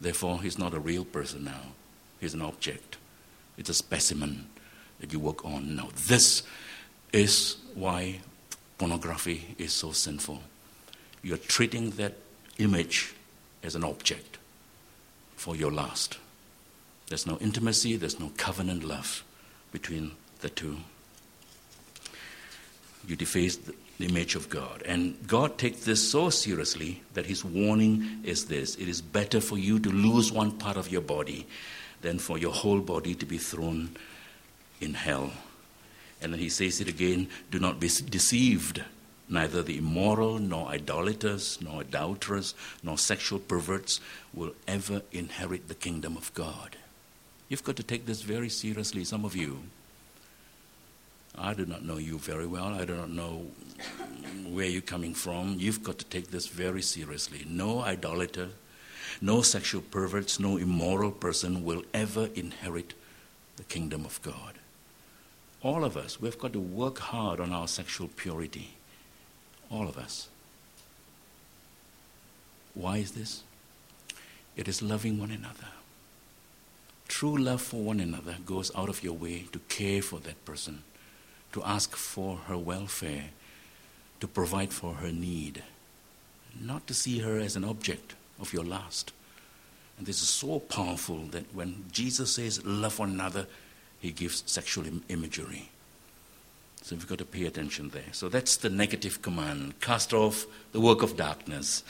Therefore, 0.00 0.42
he's 0.42 0.58
not 0.58 0.74
a 0.74 0.78
real 0.78 1.04
person 1.04 1.44
now, 1.44 1.72
he's 2.20 2.34
an 2.34 2.42
object. 2.42 2.98
It's 3.58 3.70
a 3.70 3.74
specimen 3.74 4.46
that 5.00 5.12
you 5.12 5.18
work 5.18 5.44
on. 5.44 5.74
Now, 5.74 5.88
this 6.06 6.44
is 7.12 7.56
why 7.74 8.20
pornography 8.78 9.54
is 9.58 9.72
so 9.72 9.92
sinful. 9.92 10.42
You're 11.22 11.38
treating 11.38 11.90
that 11.92 12.14
image 12.58 13.14
as 13.62 13.74
an 13.74 13.84
object 13.84 14.38
for 15.36 15.56
your 15.56 15.70
lust. 15.70 16.18
There's 17.08 17.26
no 17.26 17.38
intimacy, 17.38 17.96
there's 17.96 18.20
no 18.20 18.32
covenant 18.36 18.84
love 18.84 19.24
between 19.72 20.12
the 20.40 20.50
two. 20.50 20.78
You 23.06 23.16
deface 23.16 23.56
the 23.56 23.74
image 24.00 24.34
of 24.34 24.48
God. 24.48 24.82
And 24.86 25.16
God 25.26 25.58
takes 25.58 25.84
this 25.84 26.10
so 26.10 26.30
seriously 26.30 27.02
that 27.12 27.26
his 27.26 27.44
warning 27.44 28.20
is 28.24 28.46
this 28.46 28.76
it 28.76 28.88
is 28.88 29.00
better 29.00 29.40
for 29.40 29.58
you 29.58 29.78
to 29.78 29.90
lose 29.90 30.32
one 30.32 30.52
part 30.52 30.76
of 30.76 30.90
your 30.90 31.02
body 31.02 31.46
than 32.00 32.18
for 32.18 32.38
your 32.38 32.52
whole 32.52 32.80
body 32.80 33.14
to 33.14 33.26
be 33.26 33.38
thrown 33.38 33.90
in 34.80 34.94
hell. 34.94 35.32
And 36.24 36.32
then 36.32 36.40
he 36.40 36.48
says 36.48 36.80
it 36.80 36.88
again 36.88 37.28
do 37.50 37.58
not 37.58 37.78
be 37.78 37.88
deceived. 37.88 38.82
Neither 39.28 39.62
the 39.62 39.76
immoral, 39.76 40.38
nor 40.38 40.68
idolaters, 40.68 41.58
nor 41.60 41.82
adulterers, 41.82 42.54
nor 42.82 42.96
sexual 42.96 43.38
perverts 43.38 44.00
will 44.32 44.52
ever 44.66 45.02
inherit 45.12 45.68
the 45.68 45.74
kingdom 45.74 46.16
of 46.16 46.32
God. 46.32 46.76
You've 47.50 47.62
got 47.62 47.76
to 47.76 47.82
take 47.82 48.06
this 48.06 48.22
very 48.22 48.48
seriously, 48.48 49.04
some 49.04 49.26
of 49.26 49.36
you. 49.36 49.64
I 51.36 51.52
do 51.52 51.66
not 51.66 51.84
know 51.84 51.98
you 51.98 52.18
very 52.18 52.46
well. 52.46 52.68
I 52.68 52.86
do 52.86 52.96
not 52.96 53.10
know 53.10 53.46
where 54.46 54.66
you're 54.66 54.80
coming 54.80 55.12
from. 55.12 55.56
You've 55.58 55.82
got 55.82 55.98
to 55.98 56.06
take 56.06 56.30
this 56.30 56.46
very 56.46 56.80
seriously. 56.80 57.44
No 57.46 57.80
idolater, 57.80 58.48
no 59.20 59.42
sexual 59.42 59.82
perverts, 59.82 60.40
no 60.40 60.56
immoral 60.56 61.10
person 61.10 61.64
will 61.64 61.82
ever 61.92 62.30
inherit 62.34 62.94
the 63.56 63.64
kingdom 63.64 64.06
of 64.06 64.22
God. 64.22 64.53
All 65.64 65.82
of 65.82 65.96
us, 65.96 66.20
we've 66.20 66.38
got 66.38 66.52
to 66.52 66.60
work 66.60 66.98
hard 66.98 67.40
on 67.40 67.50
our 67.50 67.66
sexual 67.66 68.08
purity. 68.08 68.74
All 69.70 69.88
of 69.88 69.96
us. 69.96 70.28
Why 72.74 72.98
is 72.98 73.12
this? 73.12 73.42
It 74.56 74.68
is 74.68 74.82
loving 74.82 75.18
one 75.18 75.30
another. 75.30 75.68
True 77.08 77.38
love 77.38 77.62
for 77.62 77.82
one 77.82 77.98
another 77.98 78.36
goes 78.44 78.70
out 78.76 78.90
of 78.90 79.02
your 79.02 79.14
way 79.14 79.46
to 79.52 79.58
care 79.70 80.02
for 80.02 80.18
that 80.20 80.44
person, 80.44 80.82
to 81.52 81.64
ask 81.64 81.96
for 81.96 82.36
her 82.46 82.58
welfare, 82.58 83.30
to 84.20 84.28
provide 84.28 84.72
for 84.72 84.94
her 84.94 85.12
need, 85.12 85.62
not 86.60 86.86
to 86.88 86.94
see 86.94 87.20
her 87.20 87.38
as 87.38 87.56
an 87.56 87.64
object 87.64 88.14
of 88.38 88.52
your 88.52 88.64
lust. 88.64 89.12
And 89.96 90.06
this 90.06 90.20
is 90.20 90.28
so 90.28 90.58
powerful 90.58 91.20
that 91.30 91.54
when 91.54 91.84
Jesus 91.90 92.34
says 92.34 92.64
love 92.66 92.98
one 92.98 93.12
another, 93.12 93.46
he 94.04 94.12
gives 94.12 94.42
sexual 94.44 94.86
Im- 94.86 95.02
imagery. 95.08 95.70
So 96.82 96.94
we've 96.94 97.08
got 97.08 97.16
to 97.18 97.24
pay 97.24 97.46
attention 97.46 97.88
there. 97.88 98.12
So 98.12 98.28
that's 98.28 98.58
the 98.58 98.68
negative 98.68 99.22
command 99.22 99.80
cast 99.80 100.12
off 100.12 100.44
the 100.72 100.80
work 100.80 101.02
of 101.02 101.16
darkness. 101.16 101.82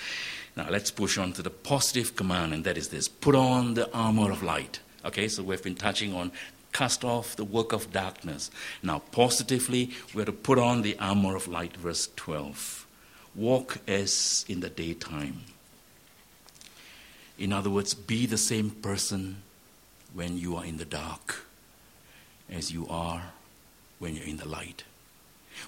Now 0.57 0.70
let's 0.70 0.92
push 0.92 1.18
on 1.18 1.33
to 1.33 1.42
the 1.42 1.50
positive 1.50 2.14
command, 2.14 2.55
and 2.55 2.62
that 2.62 2.79
is 2.79 2.90
this 2.90 3.09
put 3.09 3.35
on 3.35 3.74
the 3.74 3.92
armor 3.92 4.31
of 4.31 4.44
light. 4.44 4.79
Okay, 5.05 5.27
so 5.27 5.42
we've 5.42 5.61
been 5.61 5.74
touching 5.74 6.14
on 6.14 6.31
cast 6.72 7.03
off 7.03 7.35
the 7.35 7.44
work 7.44 7.72
of 7.72 7.92
darkness. 7.92 8.48
Now, 8.81 9.00
positively, 9.11 9.90
we're 10.14 10.24
to 10.24 10.33
put 10.33 10.61
on 10.61 10.83
the 10.83 10.96
armor 11.00 11.35
of 11.35 11.48
light, 11.48 11.77
verse 11.77 12.09
12. 12.14 12.87
Walk 13.35 13.79
as 13.88 14.44
in 14.48 14.61
the 14.61 14.70
daytime. 14.70 15.42
In 17.38 17.53
other 17.53 17.70
words, 17.70 17.92
be 17.94 18.27
the 18.27 18.38
same 18.38 18.70
person 18.70 19.42
when 20.12 20.38
you 20.38 20.57
are 20.57 20.64
in 20.64 20.77
the 20.77 20.85
dark 20.85 21.44
as 22.50 22.72
you 22.72 22.87
are 22.88 23.33
when 23.98 24.14
you're 24.14 24.26
in 24.26 24.37
the 24.37 24.48
light. 24.48 24.85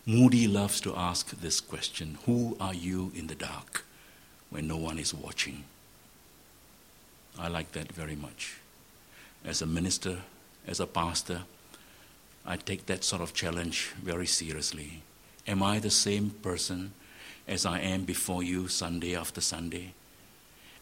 Moody 0.05 0.47
loves 0.47 0.81
to 0.81 0.95
ask 0.97 1.31
this 1.31 1.61
question 1.61 2.19
Who 2.27 2.57
are 2.61 2.75
you 2.75 3.13
in 3.15 3.29
the 3.29 3.35
dark 3.35 3.85
when 4.51 4.67
no 4.67 4.77
one 4.77 4.99
is 4.99 5.15
watching? 5.15 5.65
I 7.39 7.49
like 7.49 7.73
that 7.73 7.93
very 7.93 8.17
much. 8.17 8.59
As 9.45 9.63
a 9.63 9.67
minister, 9.67 10.19
as 10.67 10.81
a 10.81 10.87
pastor, 10.87 11.43
I 12.45 12.57
take 12.57 12.87
that 12.87 13.05
sort 13.05 13.23
of 13.23 13.35
challenge 13.35 13.93
very 14.03 14.27
seriously. 14.27 15.03
Am 15.47 15.63
I 15.63 15.79
the 15.79 15.91
same 15.91 16.31
person 16.43 16.93
as 17.47 17.67
I 17.67 17.81
am 17.81 18.05
before 18.05 18.43
you 18.43 18.69
Sunday 18.69 19.15
after 19.15 19.41
Sunday? 19.41 19.93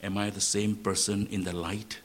Am 0.03 0.17
I 0.17 0.31
the 0.31 0.41
same 0.41 0.77
person 0.77 1.27
in 1.31 1.45
the 1.45 1.55
light 1.55 2.01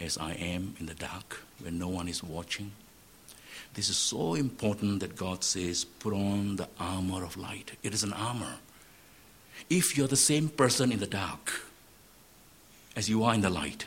as 0.00 0.18
I 0.18 0.32
am 0.32 0.74
in 0.80 0.86
the 0.86 0.94
dark 0.94 1.42
when 1.60 1.78
no 1.78 1.88
one 1.88 2.08
is 2.08 2.22
watching? 2.22 2.72
This 3.74 3.88
is 3.88 3.96
so 3.96 4.34
important 4.34 5.00
that 5.00 5.16
God 5.16 5.44
says, 5.44 5.84
put 5.84 6.12
on 6.12 6.56
the 6.56 6.68
armor 6.78 7.24
of 7.24 7.36
light. 7.36 7.72
It 7.82 7.94
is 7.94 8.02
an 8.02 8.12
armor. 8.12 8.56
If 9.70 9.96
you're 9.96 10.08
the 10.08 10.16
same 10.16 10.48
person 10.48 10.92
in 10.92 11.00
the 11.00 11.06
dark 11.06 11.64
as 12.96 13.08
you 13.08 13.24
are 13.24 13.34
in 13.34 13.40
the 13.40 13.50
light, 13.50 13.86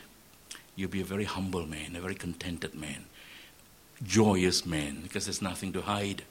you'll 0.76 0.90
be 0.90 1.00
a 1.00 1.04
very 1.04 1.24
humble 1.24 1.66
man, 1.66 1.96
a 1.96 2.00
very 2.00 2.14
contented 2.14 2.74
man, 2.74 3.04
joyous 4.02 4.64
man, 4.64 5.00
because 5.02 5.26
there's 5.26 5.42
nothing 5.42 5.72
to 5.72 5.82
hide. 5.82 6.22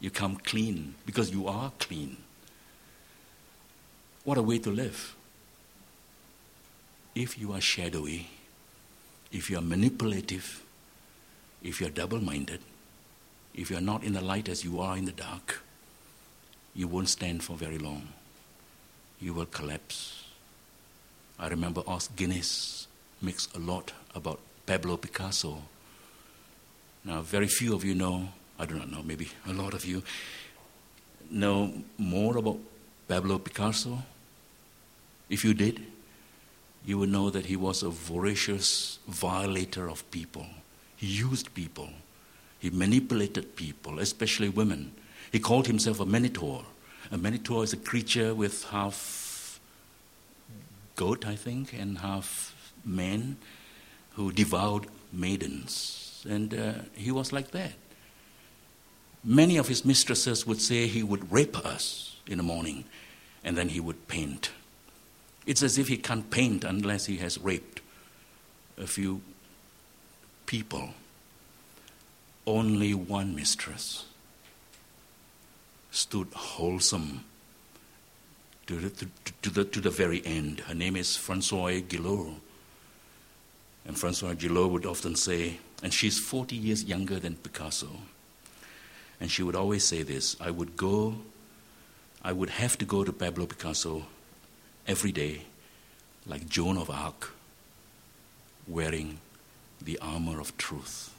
You 0.00 0.10
come 0.10 0.36
clean 0.36 0.94
because 1.06 1.30
you 1.30 1.48
are 1.48 1.72
clean. 1.78 2.18
What 4.24 4.38
a 4.38 4.42
way 4.42 4.58
to 4.58 4.70
live 4.70 5.14
if 7.16 7.38
you 7.38 7.52
are 7.52 7.60
shadowy, 7.60 8.28
if 9.32 9.48
you 9.48 9.56
are 9.56 9.62
manipulative, 9.62 10.62
if 11.66 11.80
you 11.80 11.88
are 11.88 11.90
double 11.90 12.20
minded, 12.20 12.60
if 13.54 13.70
you 13.70 13.76
are 13.76 13.80
not 13.80 14.04
in 14.04 14.12
the 14.12 14.20
light 14.20 14.48
as 14.48 14.64
you 14.64 14.80
are 14.80 14.96
in 14.96 15.04
the 15.04 15.12
dark, 15.12 15.62
you 16.74 16.86
won't 16.86 17.08
stand 17.08 17.42
for 17.42 17.56
very 17.56 17.78
long. 17.78 18.06
You 19.20 19.34
will 19.34 19.46
collapse. 19.46 20.24
I 21.38 21.48
remember 21.48 21.82
Os 21.86 22.08
Guinness 22.08 22.86
makes 23.20 23.48
a 23.54 23.58
lot 23.58 23.92
about 24.14 24.38
Pablo 24.66 24.96
Picasso. 24.96 25.62
Now, 27.04 27.22
very 27.22 27.48
few 27.48 27.74
of 27.74 27.84
you 27.84 27.94
know, 27.94 28.28
I 28.58 28.66
do 28.66 28.74
not 28.74 28.90
know, 28.90 29.02
maybe 29.02 29.28
a 29.48 29.52
lot 29.52 29.74
of 29.74 29.84
you 29.84 30.02
know 31.30 31.72
more 31.98 32.36
about 32.36 32.58
Pablo 33.08 33.38
Picasso. 33.38 33.98
If 35.28 35.44
you 35.44 35.54
did, 35.54 35.82
you 36.84 36.98
would 36.98 37.08
know 37.08 37.30
that 37.30 37.46
he 37.46 37.56
was 37.56 37.82
a 37.82 37.90
voracious 37.90 39.00
violator 39.08 39.88
of 39.88 40.08
people. 40.12 40.46
He 40.96 41.06
used 41.06 41.54
people, 41.54 41.90
he 42.58 42.70
manipulated 42.70 43.56
people, 43.56 43.98
especially 43.98 44.48
women. 44.48 44.92
He 45.30 45.38
called 45.38 45.66
himself 45.66 46.00
a 46.00 46.06
minotaur. 46.06 46.64
A 47.12 47.18
minotaur 47.18 47.62
is 47.64 47.72
a 47.72 47.76
creature 47.76 48.34
with 48.34 48.64
half 48.64 49.60
goat, 50.96 51.26
I 51.26 51.36
think, 51.36 51.72
and 51.72 51.98
half 51.98 52.54
man 52.84 53.36
who 54.14 54.32
devoured 54.32 54.86
maidens. 55.12 56.24
And 56.28 56.54
uh, 56.54 56.72
he 56.94 57.10
was 57.10 57.32
like 57.32 57.50
that. 57.50 57.72
Many 59.22 59.56
of 59.56 59.68
his 59.68 59.84
mistresses 59.84 60.46
would 60.46 60.60
say 60.60 60.86
he 60.86 61.02
would 61.02 61.30
rape 61.30 61.56
us 61.66 62.16
in 62.26 62.38
the 62.38 62.42
morning 62.42 62.84
and 63.44 63.56
then 63.56 63.68
he 63.68 63.80
would 63.80 64.08
paint. 64.08 64.50
It's 65.46 65.62
as 65.62 65.78
if 65.78 65.88
he 65.88 65.96
can't 65.96 66.30
paint 66.30 66.64
unless 66.64 67.06
he 67.06 67.16
has 67.18 67.38
raped 67.38 67.80
a 68.78 68.86
few 68.86 69.20
people. 70.46 70.90
Only 72.46 72.94
one 72.94 73.34
mistress 73.34 74.06
stood 75.90 76.28
wholesome 76.34 77.24
to 78.66 78.76
the, 78.76 78.90
to, 78.90 79.06
to, 79.42 79.50
the, 79.50 79.64
to 79.64 79.80
the 79.80 79.90
very 79.90 80.24
end. 80.24 80.60
Her 80.60 80.74
name 80.74 80.96
is 80.96 81.16
Francoise 81.16 81.82
Gilot. 81.88 82.34
And 83.86 83.98
Francois 83.98 84.34
Gilot 84.34 84.70
would 84.70 84.86
often 84.86 85.14
say, 85.14 85.58
and 85.82 85.92
she's 85.92 86.18
40 86.18 86.56
years 86.56 86.84
younger 86.84 87.18
than 87.18 87.36
Picasso. 87.36 87.88
And 89.20 89.30
she 89.30 89.42
would 89.42 89.56
always 89.56 89.84
say 89.84 90.02
this 90.02 90.36
I 90.40 90.50
would 90.50 90.76
go, 90.76 91.16
I 92.22 92.32
would 92.32 92.50
have 92.50 92.76
to 92.78 92.84
go 92.84 93.04
to 93.04 93.12
Pablo 93.12 93.46
Picasso 93.46 94.06
every 94.86 95.12
day, 95.12 95.42
like 96.26 96.48
Joan 96.48 96.76
of 96.76 96.90
Arc, 96.90 97.32
wearing 98.66 99.18
the 99.80 99.98
armor 100.00 100.40
of 100.40 100.56
truth. 100.56 101.12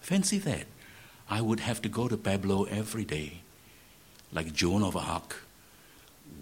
Fancy 0.00 0.38
that. 0.38 0.66
I 1.28 1.40
would 1.40 1.60
have 1.60 1.80
to 1.82 1.88
go 1.88 2.08
to 2.08 2.16
Pablo 2.16 2.64
every 2.64 3.04
day, 3.04 3.40
like 4.32 4.52
Joan 4.52 4.82
of 4.82 4.96
Arc, 4.96 5.36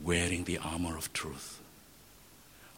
wearing 0.03 0.45
the 0.45 0.59
armor 0.59 0.97
of 0.97 1.13
truth. 1.13 1.61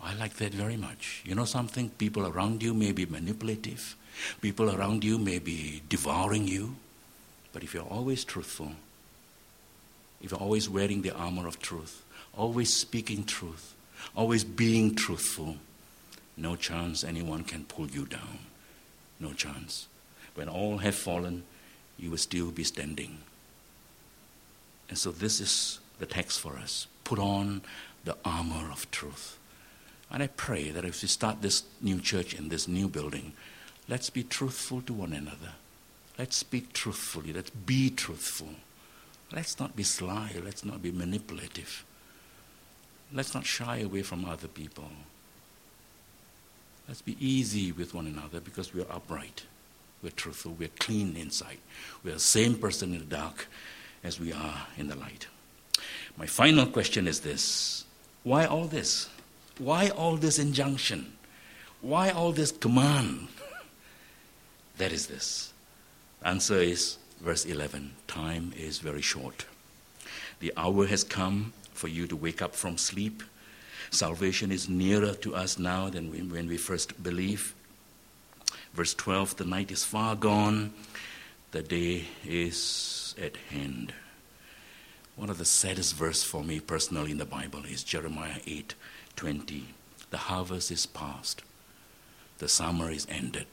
I 0.02 0.14
like 0.14 0.34
that 0.34 0.52
very 0.52 0.76
much. 0.76 1.22
You 1.24 1.34
know 1.34 1.46
something? 1.46 1.88
People 1.88 2.26
around 2.26 2.62
you 2.62 2.74
may 2.74 2.92
be 2.92 3.06
manipulative, 3.06 3.96
people 4.42 4.74
around 4.74 5.02
you 5.02 5.18
may 5.18 5.38
be 5.38 5.82
devouring 5.88 6.46
you, 6.46 6.76
but 7.52 7.62
if 7.62 7.72
you're 7.72 7.84
always 7.84 8.24
truthful, 8.24 8.72
if 10.20 10.30
you're 10.30 10.40
always 10.40 10.68
wearing 10.68 11.00
the 11.00 11.14
armor 11.14 11.46
of 11.46 11.58
truth, 11.60 12.04
always 12.36 12.72
speaking 12.72 13.24
truth, 13.24 13.74
always 14.14 14.44
being 14.44 14.94
truthful, 14.94 15.56
no 16.36 16.56
chance 16.56 17.04
anyone 17.04 17.44
can 17.44 17.64
pull 17.64 17.88
you 17.88 18.06
down. 18.06 18.38
No 19.20 19.32
chance. 19.32 19.86
When 20.34 20.48
all 20.48 20.78
have 20.78 20.94
fallen, 20.94 21.44
you 21.96 22.10
will 22.10 22.18
still 22.18 22.50
be 22.50 22.64
standing. 22.64 23.18
And 24.88 24.98
so, 24.98 25.10
this 25.10 25.40
is 25.40 25.78
the 25.98 26.06
text 26.06 26.40
for 26.40 26.56
us. 26.56 26.86
Put 27.04 27.18
on 27.18 27.62
the 28.04 28.16
armor 28.24 28.70
of 28.70 28.90
truth. 28.90 29.38
And 30.10 30.22
I 30.22 30.26
pray 30.26 30.70
that 30.70 30.84
if 30.84 31.02
we 31.02 31.08
start 31.08 31.40
this 31.40 31.62
new 31.80 32.00
church 32.00 32.34
in 32.34 32.48
this 32.48 32.68
new 32.68 32.88
building, 32.88 33.32
let's 33.88 34.10
be 34.10 34.22
truthful 34.22 34.82
to 34.82 34.92
one 34.92 35.12
another. 35.12 35.52
Let's 36.18 36.36
speak 36.36 36.72
truthfully. 36.72 37.32
Let's 37.32 37.50
be 37.50 37.90
truthful. 37.90 38.50
Let's 39.32 39.58
not 39.58 39.74
be 39.74 39.82
sly. 39.82 40.32
Let's 40.44 40.64
not 40.64 40.82
be 40.82 40.92
manipulative. 40.92 41.84
Let's 43.12 43.34
not 43.34 43.46
shy 43.46 43.78
away 43.78 44.02
from 44.02 44.24
other 44.24 44.48
people. 44.48 44.90
Let's 46.88 47.02
be 47.02 47.16
easy 47.18 47.72
with 47.72 47.94
one 47.94 48.06
another 48.06 48.40
because 48.40 48.74
we're 48.74 48.90
upright. 48.90 49.44
We're 50.02 50.10
truthful. 50.10 50.52
We're 50.52 50.68
clean 50.78 51.16
inside. 51.16 51.58
We're 52.02 52.14
the 52.14 52.20
same 52.20 52.56
person 52.56 52.92
in 52.92 53.00
the 53.00 53.06
dark 53.06 53.46
as 54.02 54.20
we 54.20 54.32
are 54.32 54.66
in 54.76 54.88
the 54.88 54.96
light. 54.96 55.26
My 56.16 56.26
final 56.26 56.66
question 56.66 57.08
is 57.08 57.20
this 57.20 57.84
Why 58.22 58.44
all 58.44 58.66
this? 58.66 59.08
Why 59.58 59.88
all 59.88 60.16
this 60.16 60.38
injunction? 60.38 61.14
Why 61.80 62.10
all 62.10 62.32
this 62.32 62.52
command? 62.52 63.28
that 64.78 64.92
is 64.92 65.06
this. 65.06 65.52
Answer 66.22 66.60
is 66.60 66.98
verse 67.20 67.44
11 67.44 67.92
Time 68.06 68.52
is 68.56 68.78
very 68.78 69.02
short. 69.02 69.46
The 70.40 70.52
hour 70.56 70.86
has 70.86 71.04
come 71.04 71.52
for 71.72 71.88
you 71.88 72.06
to 72.06 72.16
wake 72.16 72.42
up 72.42 72.54
from 72.54 72.76
sleep. 72.76 73.22
Salvation 73.90 74.50
is 74.50 74.68
nearer 74.68 75.14
to 75.14 75.34
us 75.34 75.58
now 75.58 75.88
than 75.88 76.10
when 76.30 76.48
we 76.48 76.56
first 76.56 77.02
believe. 77.02 77.54
Verse 78.72 78.94
12 78.94 79.36
The 79.36 79.44
night 79.44 79.70
is 79.70 79.84
far 79.84 80.16
gone, 80.16 80.72
the 81.52 81.62
day 81.62 82.06
is 82.26 83.14
at 83.20 83.36
hand. 83.50 83.92
One 85.16 85.30
of 85.30 85.38
the 85.38 85.44
saddest 85.44 85.94
verses 85.94 86.24
for 86.24 86.42
me 86.42 86.58
personally 86.58 87.12
in 87.12 87.18
the 87.18 87.24
Bible 87.24 87.64
is 87.64 87.84
Jeremiah 87.84 88.40
8 88.46 88.74
20. 89.16 89.66
The 90.10 90.18
harvest 90.18 90.70
is 90.70 90.86
past, 90.86 91.42
the 92.38 92.48
summer 92.48 92.90
is 92.90 93.06
ended, 93.08 93.46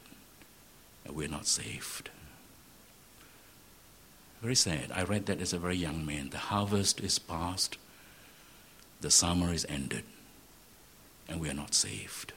and 1.04 1.14
we're 1.14 1.28
not 1.28 1.46
saved. 1.46 2.10
Very 4.40 4.56
sad. 4.56 4.90
I 4.92 5.04
read 5.04 5.26
that 5.26 5.40
as 5.40 5.52
a 5.52 5.58
very 5.58 5.76
young 5.76 6.04
man. 6.04 6.30
The 6.30 6.38
harvest 6.38 7.00
is 7.00 7.20
past, 7.20 7.78
the 9.00 9.10
summer 9.10 9.52
is 9.52 9.64
ended, 9.68 10.02
and 11.32 11.40
we 11.40 11.48
are 11.48 11.54
not 11.54 11.74
saved. 11.74 12.34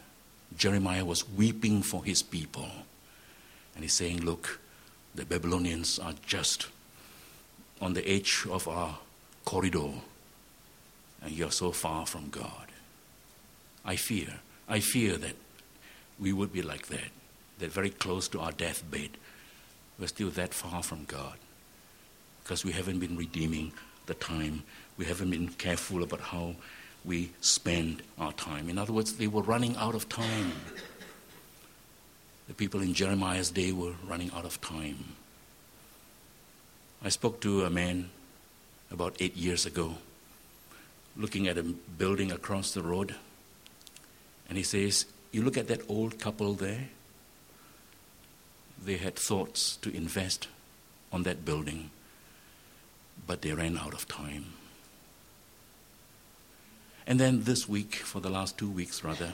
Jeremiah 0.57 1.03
was 1.03 1.27
weeping 1.29 1.81
for 1.81 2.03
his 2.03 2.23
people. 2.23 2.69
And 3.75 3.83
he's 3.83 3.93
saying, 3.93 4.21
Look, 4.21 4.61
the 5.13 5.25
Babylonians 5.25 5.99
are 5.99 6.13
just 6.25 6.67
on 7.81 7.93
the 7.93 8.07
edge 8.07 8.45
of 8.49 8.67
our 8.67 8.97
corridor, 9.43 9.91
and 11.21 11.31
you're 11.31 11.51
so 11.51 11.71
far 11.71 12.05
from 12.05 12.29
God. 12.29 12.67
I 13.83 13.97
fear, 13.97 14.39
I 14.69 14.79
fear 14.79 15.17
that 15.17 15.35
we 16.17 16.31
would 16.31 16.53
be 16.53 16.61
like 16.61 16.87
that, 16.87 17.11
that 17.59 17.71
very 17.71 17.89
close 17.89 18.29
to 18.29 18.39
our 18.39 18.53
deathbed, 18.53 19.09
we're 19.99 20.07
still 20.07 20.29
that 20.31 20.53
far 20.53 20.81
from 20.81 21.03
God 21.03 21.35
because 22.43 22.63
we 22.63 22.71
haven't 22.71 22.99
been 22.99 23.17
redeeming 23.17 23.73
the 24.05 24.13
time. 24.13 24.63
We 24.97 25.05
haven't 25.05 25.31
been 25.31 25.49
careful 25.49 26.03
about 26.03 26.21
how 26.21 26.55
we 27.05 27.31
spend 27.41 28.01
our 28.17 28.33
time. 28.33 28.69
In 28.69 28.77
other 28.77 28.93
words, 28.93 29.13
they 29.13 29.27
were 29.27 29.43
running 29.43 29.75
out 29.77 29.95
of 29.95 30.09
time. 30.09 30.51
The 32.47 32.53
people 32.53 32.81
in 32.81 32.93
Jeremiah's 32.93 33.51
day 33.51 33.71
were 33.71 33.93
running 34.07 34.31
out 34.35 34.45
of 34.45 34.59
time. 34.61 35.15
I 37.03 37.09
spoke 37.09 37.41
to 37.41 37.65
a 37.65 37.69
man 37.69 38.09
about 38.91 39.15
eight 39.19 39.35
years 39.35 39.65
ago, 39.65 39.95
looking 41.15 41.47
at 41.47 41.57
a 41.57 41.63
building 41.63 42.31
across 42.31 42.71
the 42.73 42.81
road. 42.81 43.15
And 44.49 44.57
he 44.57 44.63
says, 44.63 45.05
You 45.31 45.43
look 45.43 45.57
at 45.57 45.67
that 45.67 45.81
old 45.89 46.19
couple 46.19 46.53
there, 46.53 46.89
they 48.83 48.97
had 48.97 49.15
thoughts 49.15 49.77
to 49.77 49.95
invest 49.95 50.47
on 51.11 51.23
that 51.23 51.45
building, 51.45 51.89
but 53.25 53.41
they 53.41 53.53
ran 53.53 53.77
out 53.77 53.93
of 53.93 54.07
time. 54.07 54.53
And 57.07 57.19
then 57.19 57.43
this 57.43 57.69
week, 57.69 57.95
for 57.95 58.19
the 58.19 58.29
last 58.29 58.57
two 58.57 58.69
weeks 58.69 59.03
rather, 59.03 59.33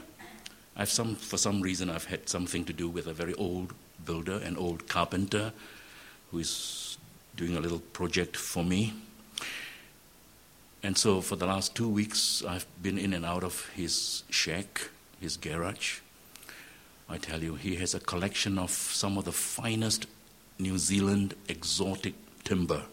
I've 0.75 0.89
some, 0.89 1.15
for 1.15 1.37
some 1.37 1.61
reason, 1.61 1.89
I've 1.89 2.05
had 2.05 2.27
something 2.27 2.65
to 2.65 2.73
do 2.73 2.89
with 2.89 3.07
a 3.07 3.13
very 3.13 3.33
old 3.35 3.73
builder, 4.05 4.37
an 4.37 4.57
old 4.57 4.87
carpenter, 4.87 5.53
who 6.31 6.39
is 6.39 6.97
doing 7.35 7.55
a 7.55 7.59
little 7.59 7.79
project 7.79 8.35
for 8.35 8.63
me. 8.63 8.93
And 10.83 10.97
so 10.97 11.21
for 11.21 11.35
the 11.35 11.45
last 11.45 11.75
two 11.75 11.87
weeks, 11.87 12.43
I've 12.47 12.65
been 12.81 12.97
in 12.97 13.13
and 13.13 13.25
out 13.25 13.43
of 13.43 13.69
his 13.69 14.23
shack, 14.29 14.89
his 15.19 15.37
garage. 15.37 15.99
I 17.07 17.17
tell 17.17 17.43
you, 17.43 17.55
he 17.55 17.75
has 17.75 17.93
a 17.93 17.99
collection 17.99 18.57
of 18.57 18.71
some 18.71 19.17
of 19.17 19.25
the 19.25 19.31
finest 19.31 20.07
New 20.57 20.77
Zealand 20.77 21.35
exotic 21.47 22.13
timber. 22.43 22.83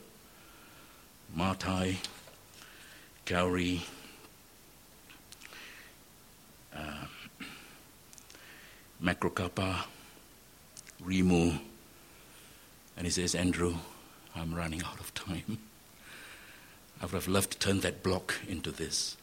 Matai, 1.34 1.98
Kauri, 3.24 3.82
uh, 6.78 7.06
Macrocarpa, 9.02 9.84
Rimu. 11.02 11.58
And 12.96 13.06
he 13.06 13.10
says, 13.10 13.34
Andrew, 13.34 13.74
I'm 14.34 14.54
running 14.54 14.82
out 14.82 15.00
of 15.00 15.12
time. 15.14 15.58
I 17.00 17.04
would 17.04 17.14
have 17.14 17.28
loved 17.28 17.52
to 17.52 17.58
turn 17.58 17.80
that 17.80 18.02
block 18.02 18.34
into 18.48 18.70
this. 18.70 19.16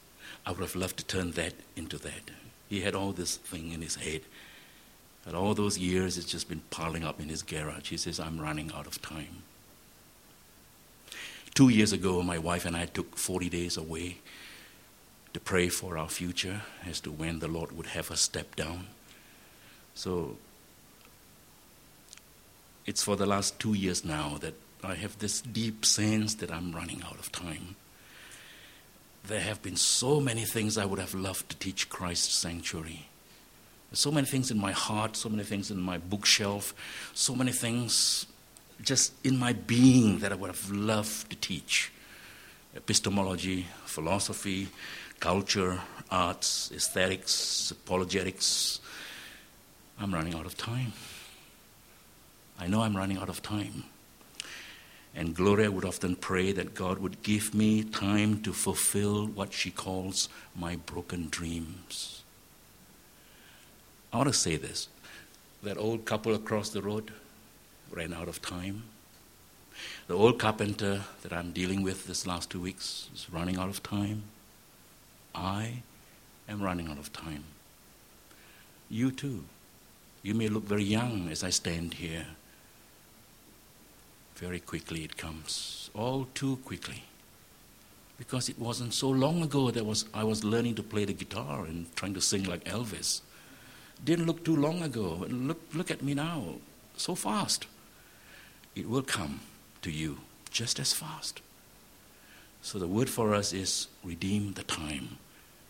I 0.46 0.52
would 0.52 0.62
have 0.62 0.76
loved 0.76 0.98
to 0.98 1.06
turn 1.06 1.32
that 1.32 1.54
into 1.76 1.98
that. 2.00 2.32
He 2.70 2.82
had 2.82 2.96
all 2.96 3.12
this 3.12 3.36
thing 3.36 3.72
in 3.72 3.82
his 3.82 3.96
head. 3.96 4.22
And 5.26 5.36
all 5.36 5.54
those 5.54 5.78
years, 5.78 6.18
it's 6.18 6.32
just 6.32 6.48
been 6.48 6.62
piling 6.70 7.04
up 7.04 7.20
in 7.20 7.30
his 7.30 7.42
garage. 7.42 7.90
He 7.90 7.98
says, 7.98 8.20
I'm 8.20 8.40
running 8.40 8.72
out 8.74 8.88
of 8.88 9.02
time. 9.02 9.44
Two 11.54 11.70
years 11.70 11.94
ago, 11.94 12.22
my 12.22 12.38
wife 12.38 12.66
and 12.66 12.76
I 12.76 12.86
took 12.86 13.18
40 13.18 13.50
days 13.50 13.78
away 13.78 14.18
to 15.36 15.40
pray 15.42 15.68
for 15.68 15.98
our 15.98 16.08
future 16.08 16.62
as 16.86 17.02
to 17.02 17.12
when 17.12 17.40
the 17.40 17.48
Lord 17.50 17.74
would 17.74 17.88
have 17.88 18.10
us 18.10 18.22
step 18.22 18.56
down. 18.56 18.88
So 19.94 20.38
it's 22.86 23.04
for 23.04 23.18
the 23.18 23.26
last 23.26 23.60
two 23.60 23.74
years 23.74 24.06
now 24.06 24.38
that 24.40 24.54
I 24.82 24.96
have 24.96 25.20
this 25.20 25.42
deep 25.42 25.84
sense 25.84 26.36
that 26.36 26.50
I'm 26.50 26.72
running 26.72 27.04
out 27.04 27.20
of 27.20 27.34
time. 27.34 27.76
there 29.28 29.42
have 29.42 29.62
been 29.62 29.76
so 29.76 30.22
many 30.22 30.46
things 30.46 30.78
I 30.78 30.86
would 30.86 31.00
have 31.00 31.14
loved 31.14 31.50
to 31.50 31.58
teach 31.58 31.90
Christ 31.90 32.34
Sanctuary. 32.34 33.10
There's 33.90 34.00
so 34.00 34.12
many 34.12 34.28
things 34.28 34.52
in 34.52 34.58
my 34.58 34.72
heart, 34.72 35.18
so 35.18 35.28
many 35.28 35.44
things 35.44 35.70
in 35.70 35.82
my 35.82 35.98
bookshelf, 35.98 36.74
so 37.14 37.36
many 37.36 37.52
things 37.52 38.26
just 38.82 39.12
in 39.26 39.38
my 39.38 39.52
being 39.52 40.20
that 40.20 40.32
I 40.32 40.36
would 40.36 40.50
have 40.50 40.72
loved 40.72 41.30
to 41.30 41.36
teach 41.36 41.92
epistemology, 42.74 43.66
philosophy, 43.86 44.70
culture, 45.20 45.80
arts, 46.12 46.72
aesthetics, 46.74 47.72
apologetics. 47.72 48.80
I'm 50.00 50.14
running 50.14 50.36
out 50.36 50.46
of 50.46 50.58
time. 50.58 50.94
I 52.60 52.68
know 52.68 52.82
I'm 52.82 52.96
running 52.96 53.18
out 53.18 53.30
of 53.30 53.42
time. 53.42 53.84
And 55.16 55.34
Gloria 55.34 55.72
would 55.72 55.86
often 55.86 56.16
pray 56.16 56.52
that 56.52 56.76
God 56.76 57.00
would 57.00 57.24
give 57.24 57.54
me 57.54 57.84
time 57.84 58.42
to 58.42 58.52
fulfill 58.52 59.26
what 59.26 59.54
she 59.54 59.72
calls 59.72 60.28
my 60.56 60.76
broken 60.76 61.30
dreams. 61.30 62.24
I 64.12 64.18
want 64.18 64.28
to 64.28 64.34
say 64.34 64.58
this 64.58 64.90
that 65.64 65.78
old 65.78 66.06
couple 66.06 66.36
across 66.36 66.70
the 66.70 66.82
road 66.82 67.12
ran 67.90 68.14
out 68.14 68.28
of 68.28 68.42
time. 68.42 68.84
The 70.08 70.14
old 70.14 70.38
carpenter 70.38 71.02
that 71.24 71.34
I'm 71.34 71.52
dealing 71.52 71.82
with 71.82 72.08
this 72.08 72.28
last 72.28 72.50
two 72.50 72.62
weeks 72.62 73.10
is 73.14 73.28
running 73.32 73.58
out 73.58 73.70
of 73.70 73.82
time. 73.82 74.24
I 75.36 75.84
am 76.48 76.62
running 76.62 76.88
out 76.88 76.98
of 76.98 77.12
time. 77.12 77.44
You 78.90 79.12
too. 79.12 79.44
You 80.24 80.34
may 80.34 80.48
look 80.48 80.64
very 80.64 80.84
young 80.84 81.30
as 81.30 81.44
I 81.44 81.50
stand 81.50 81.96
here. 81.96 82.26
Very 84.36 84.60
quickly 84.60 85.04
it 85.04 85.18
comes, 85.18 85.90
all 85.94 86.28
too 86.34 86.58
quickly. 86.66 87.04
Because 88.18 88.48
it 88.48 88.58
wasn't 88.58 88.94
so 88.94 89.10
long 89.10 89.42
ago 89.42 89.72
that 89.72 89.86
was, 89.86 90.06
I 90.14 90.24
was 90.24 90.44
learning 90.44 90.76
to 90.76 90.84
play 90.84 91.06
the 91.06 91.14
guitar 91.14 91.66
and 91.66 91.94
trying 91.96 92.14
to 92.14 92.22
sing 92.22 92.44
like 92.44 92.64
Elvis. 92.64 93.22
Didn't 94.04 94.26
look 94.26 94.44
too 94.44 94.56
long 94.56 94.82
ago. 94.82 95.26
Look, 95.30 95.62
look 95.74 95.92
at 95.92 96.02
me 96.02 96.14
now, 96.14 96.56
so 96.96 97.16
fast. 97.16 97.68
It 98.76 98.90
will 98.90 99.02
come 99.02 99.42
to 99.82 99.92
you 99.92 100.20
just 100.50 100.80
as 100.80 100.94
fast. 100.94 101.42
So 102.62 102.80
the 102.80 102.88
word 102.88 103.10
for 103.10 103.34
us 103.34 103.54
is 103.54 103.88
redeem 104.04 104.54
the 104.54 104.64
time, 104.64 105.18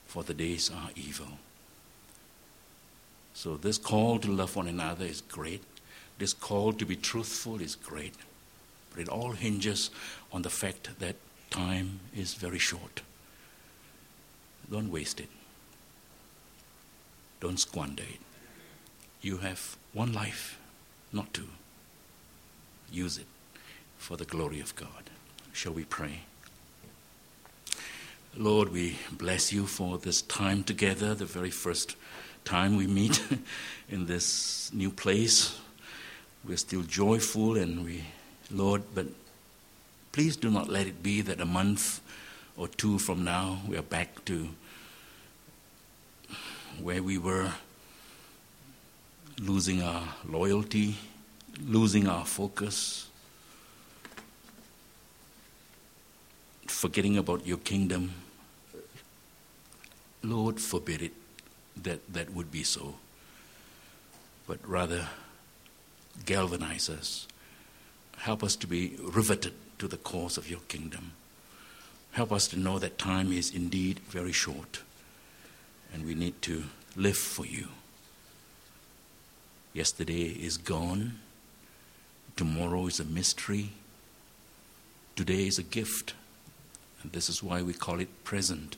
for 0.05 0.23
the 0.23 0.33
days 0.33 0.69
are 0.69 0.89
evil. 0.95 1.39
So 3.33 3.57
this 3.57 3.77
call 3.77 4.19
to 4.19 4.31
love 4.31 4.55
one 4.55 4.67
another 4.67 5.05
is 5.05 5.21
great. 5.21 5.61
This 6.17 6.33
call 6.33 6.73
to 6.73 6.85
be 6.85 6.95
truthful 6.95 7.59
is 7.59 7.75
great. 7.75 8.13
But 8.91 9.01
it 9.01 9.09
all 9.09 9.31
hinges 9.31 9.89
on 10.31 10.41
the 10.41 10.49
fact 10.49 10.99
that 10.99 11.15
time 11.49 11.99
is 12.15 12.33
very 12.33 12.59
short. 12.59 13.01
Don't 14.71 14.91
waste 14.91 15.19
it. 15.19 15.29
Don't 17.41 17.59
squander 17.59 18.03
it. 18.03 18.19
You 19.21 19.37
have 19.37 19.77
one 19.93 20.13
life, 20.13 20.57
not 21.11 21.33
two. 21.33 21.49
Use 22.91 23.17
it 23.17 23.27
for 23.97 24.17
the 24.17 24.25
glory 24.25 24.59
of 24.59 24.75
God. 24.75 25.09
Shall 25.51 25.73
we 25.73 25.83
pray? 25.83 26.21
Lord, 28.37 28.73
we 28.73 28.97
bless 29.13 29.53
you 29.53 29.65
for 29.65 29.97
this 29.97 30.21
time 30.21 30.65
together, 30.65 31.15
the 31.15 31.25
very 31.25 31.49
first 31.49 31.95
time 32.43 32.75
we 32.75 32.85
meet 32.85 33.23
in 33.89 34.07
this 34.07 34.71
new 34.73 34.91
place. 34.91 35.57
We're 36.45 36.57
still 36.57 36.81
joyful 36.81 37.55
and 37.55 37.85
we, 37.85 38.03
Lord, 38.51 38.83
but 38.93 39.05
please 40.11 40.35
do 40.35 40.49
not 40.49 40.67
let 40.67 40.85
it 40.85 41.01
be 41.01 41.21
that 41.21 41.39
a 41.39 41.45
month 41.45 42.01
or 42.57 42.67
two 42.67 42.99
from 42.99 43.23
now 43.23 43.61
we 43.69 43.77
are 43.77 43.81
back 43.81 44.25
to 44.25 44.49
where 46.81 47.01
we 47.01 47.17
were 47.17 47.53
losing 49.39 49.81
our 49.81 50.09
loyalty, 50.27 50.97
losing 51.65 52.09
our 52.09 52.25
focus, 52.25 53.07
forgetting 56.67 57.17
about 57.17 57.47
your 57.47 57.59
kingdom. 57.59 58.11
Lord, 60.29 60.59
forbid 60.59 61.01
it 61.01 61.13
that 61.83 62.13
that 62.13 62.33
would 62.33 62.51
be 62.51 62.63
so, 62.63 62.95
but 64.47 64.59
rather 64.67 65.07
galvanize 66.25 66.89
us. 66.89 67.27
Help 68.17 68.43
us 68.43 68.55
to 68.57 68.67
be 68.67 68.95
riveted 69.01 69.53
to 69.79 69.87
the 69.87 69.97
cause 69.97 70.37
of 70.37 70.49
your 70.49 70.61
kingdom. 70.67 71.11
Help 72.13 72.31
us 72.31 72.47
to 72.47 72.57
know 72.57 72.79
that 72.79 72.97
time 72.97 73.31
is 73.31 73.53
indeed 73.53 73.99
very 73.99 74.31
short 74.31 74.81
and 75.93 76.05
we 76.05 76.15
need 76.15 76.41
to 76.41 76.63
live 76.95 77.17
for 77.17 77.45
you. 77.45 77.67
Yesterday 79.73 80.27
is 80.27 80.57
gone. 80.57 81.19
Tomorrow 82.37 82.87
is 82.87 82.99
a 82.99 83.05
mystery. 83.05 83.71
Today 85.15 85.47
is 85.47 85.59
a 85.59 85.63
gift. 85.63 86.13
And 87.03 87.11
this 87.11 87.29
is 87.29 87.43
why 87.43 87.61
we 87.61 87.73
call 87.73 87.99
it 87.99 88.23
present. 88.23 88.77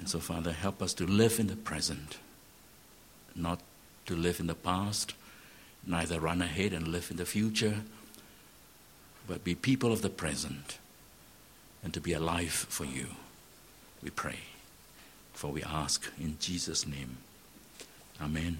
And 0.00 0.08
so, 0.08 0.18
Father, 0.18 0.52
help 0.52 0.80
us 0.80 0.94
to 0.94 1.04
live 1.04 1.38
in 1.38 1.48
the 1.48 1.56
present, 1.56 2.16
not 3.36 3.60
to 4.06 4.16
live 4.16 4.40
in 4.40 4.46
the 4.46 4.54
past, 4.54 5.12
neither 5.86 6.18
run 6.18 6.40
ahead 6.40 6.72
and 6.72 6.88
live 6.88 7.10
in 7.10 7.18
the 7.18 7.26
future, 7.26 7.82
but 9.28 9.44
be 9.44 9.54
people 9.54 9.92
of 9.92 10.00
the 10.00 10.08
present 10.08 10.78
and 11.84 11.92
to 11.92 12.00
be 12.00 12.14
alive 12.14 12.50
for 12.50 12.86
you. 12.86 13.08
We 14.02 14.08
pray. 14.08 14.38
For 15.34 15.52
we 15.52 15.62
ask 15.62 16.10
in 16.18 16.38
Jesus' 16.40 16.86
name. 16.86 17.18
Amen. 18.22 18.56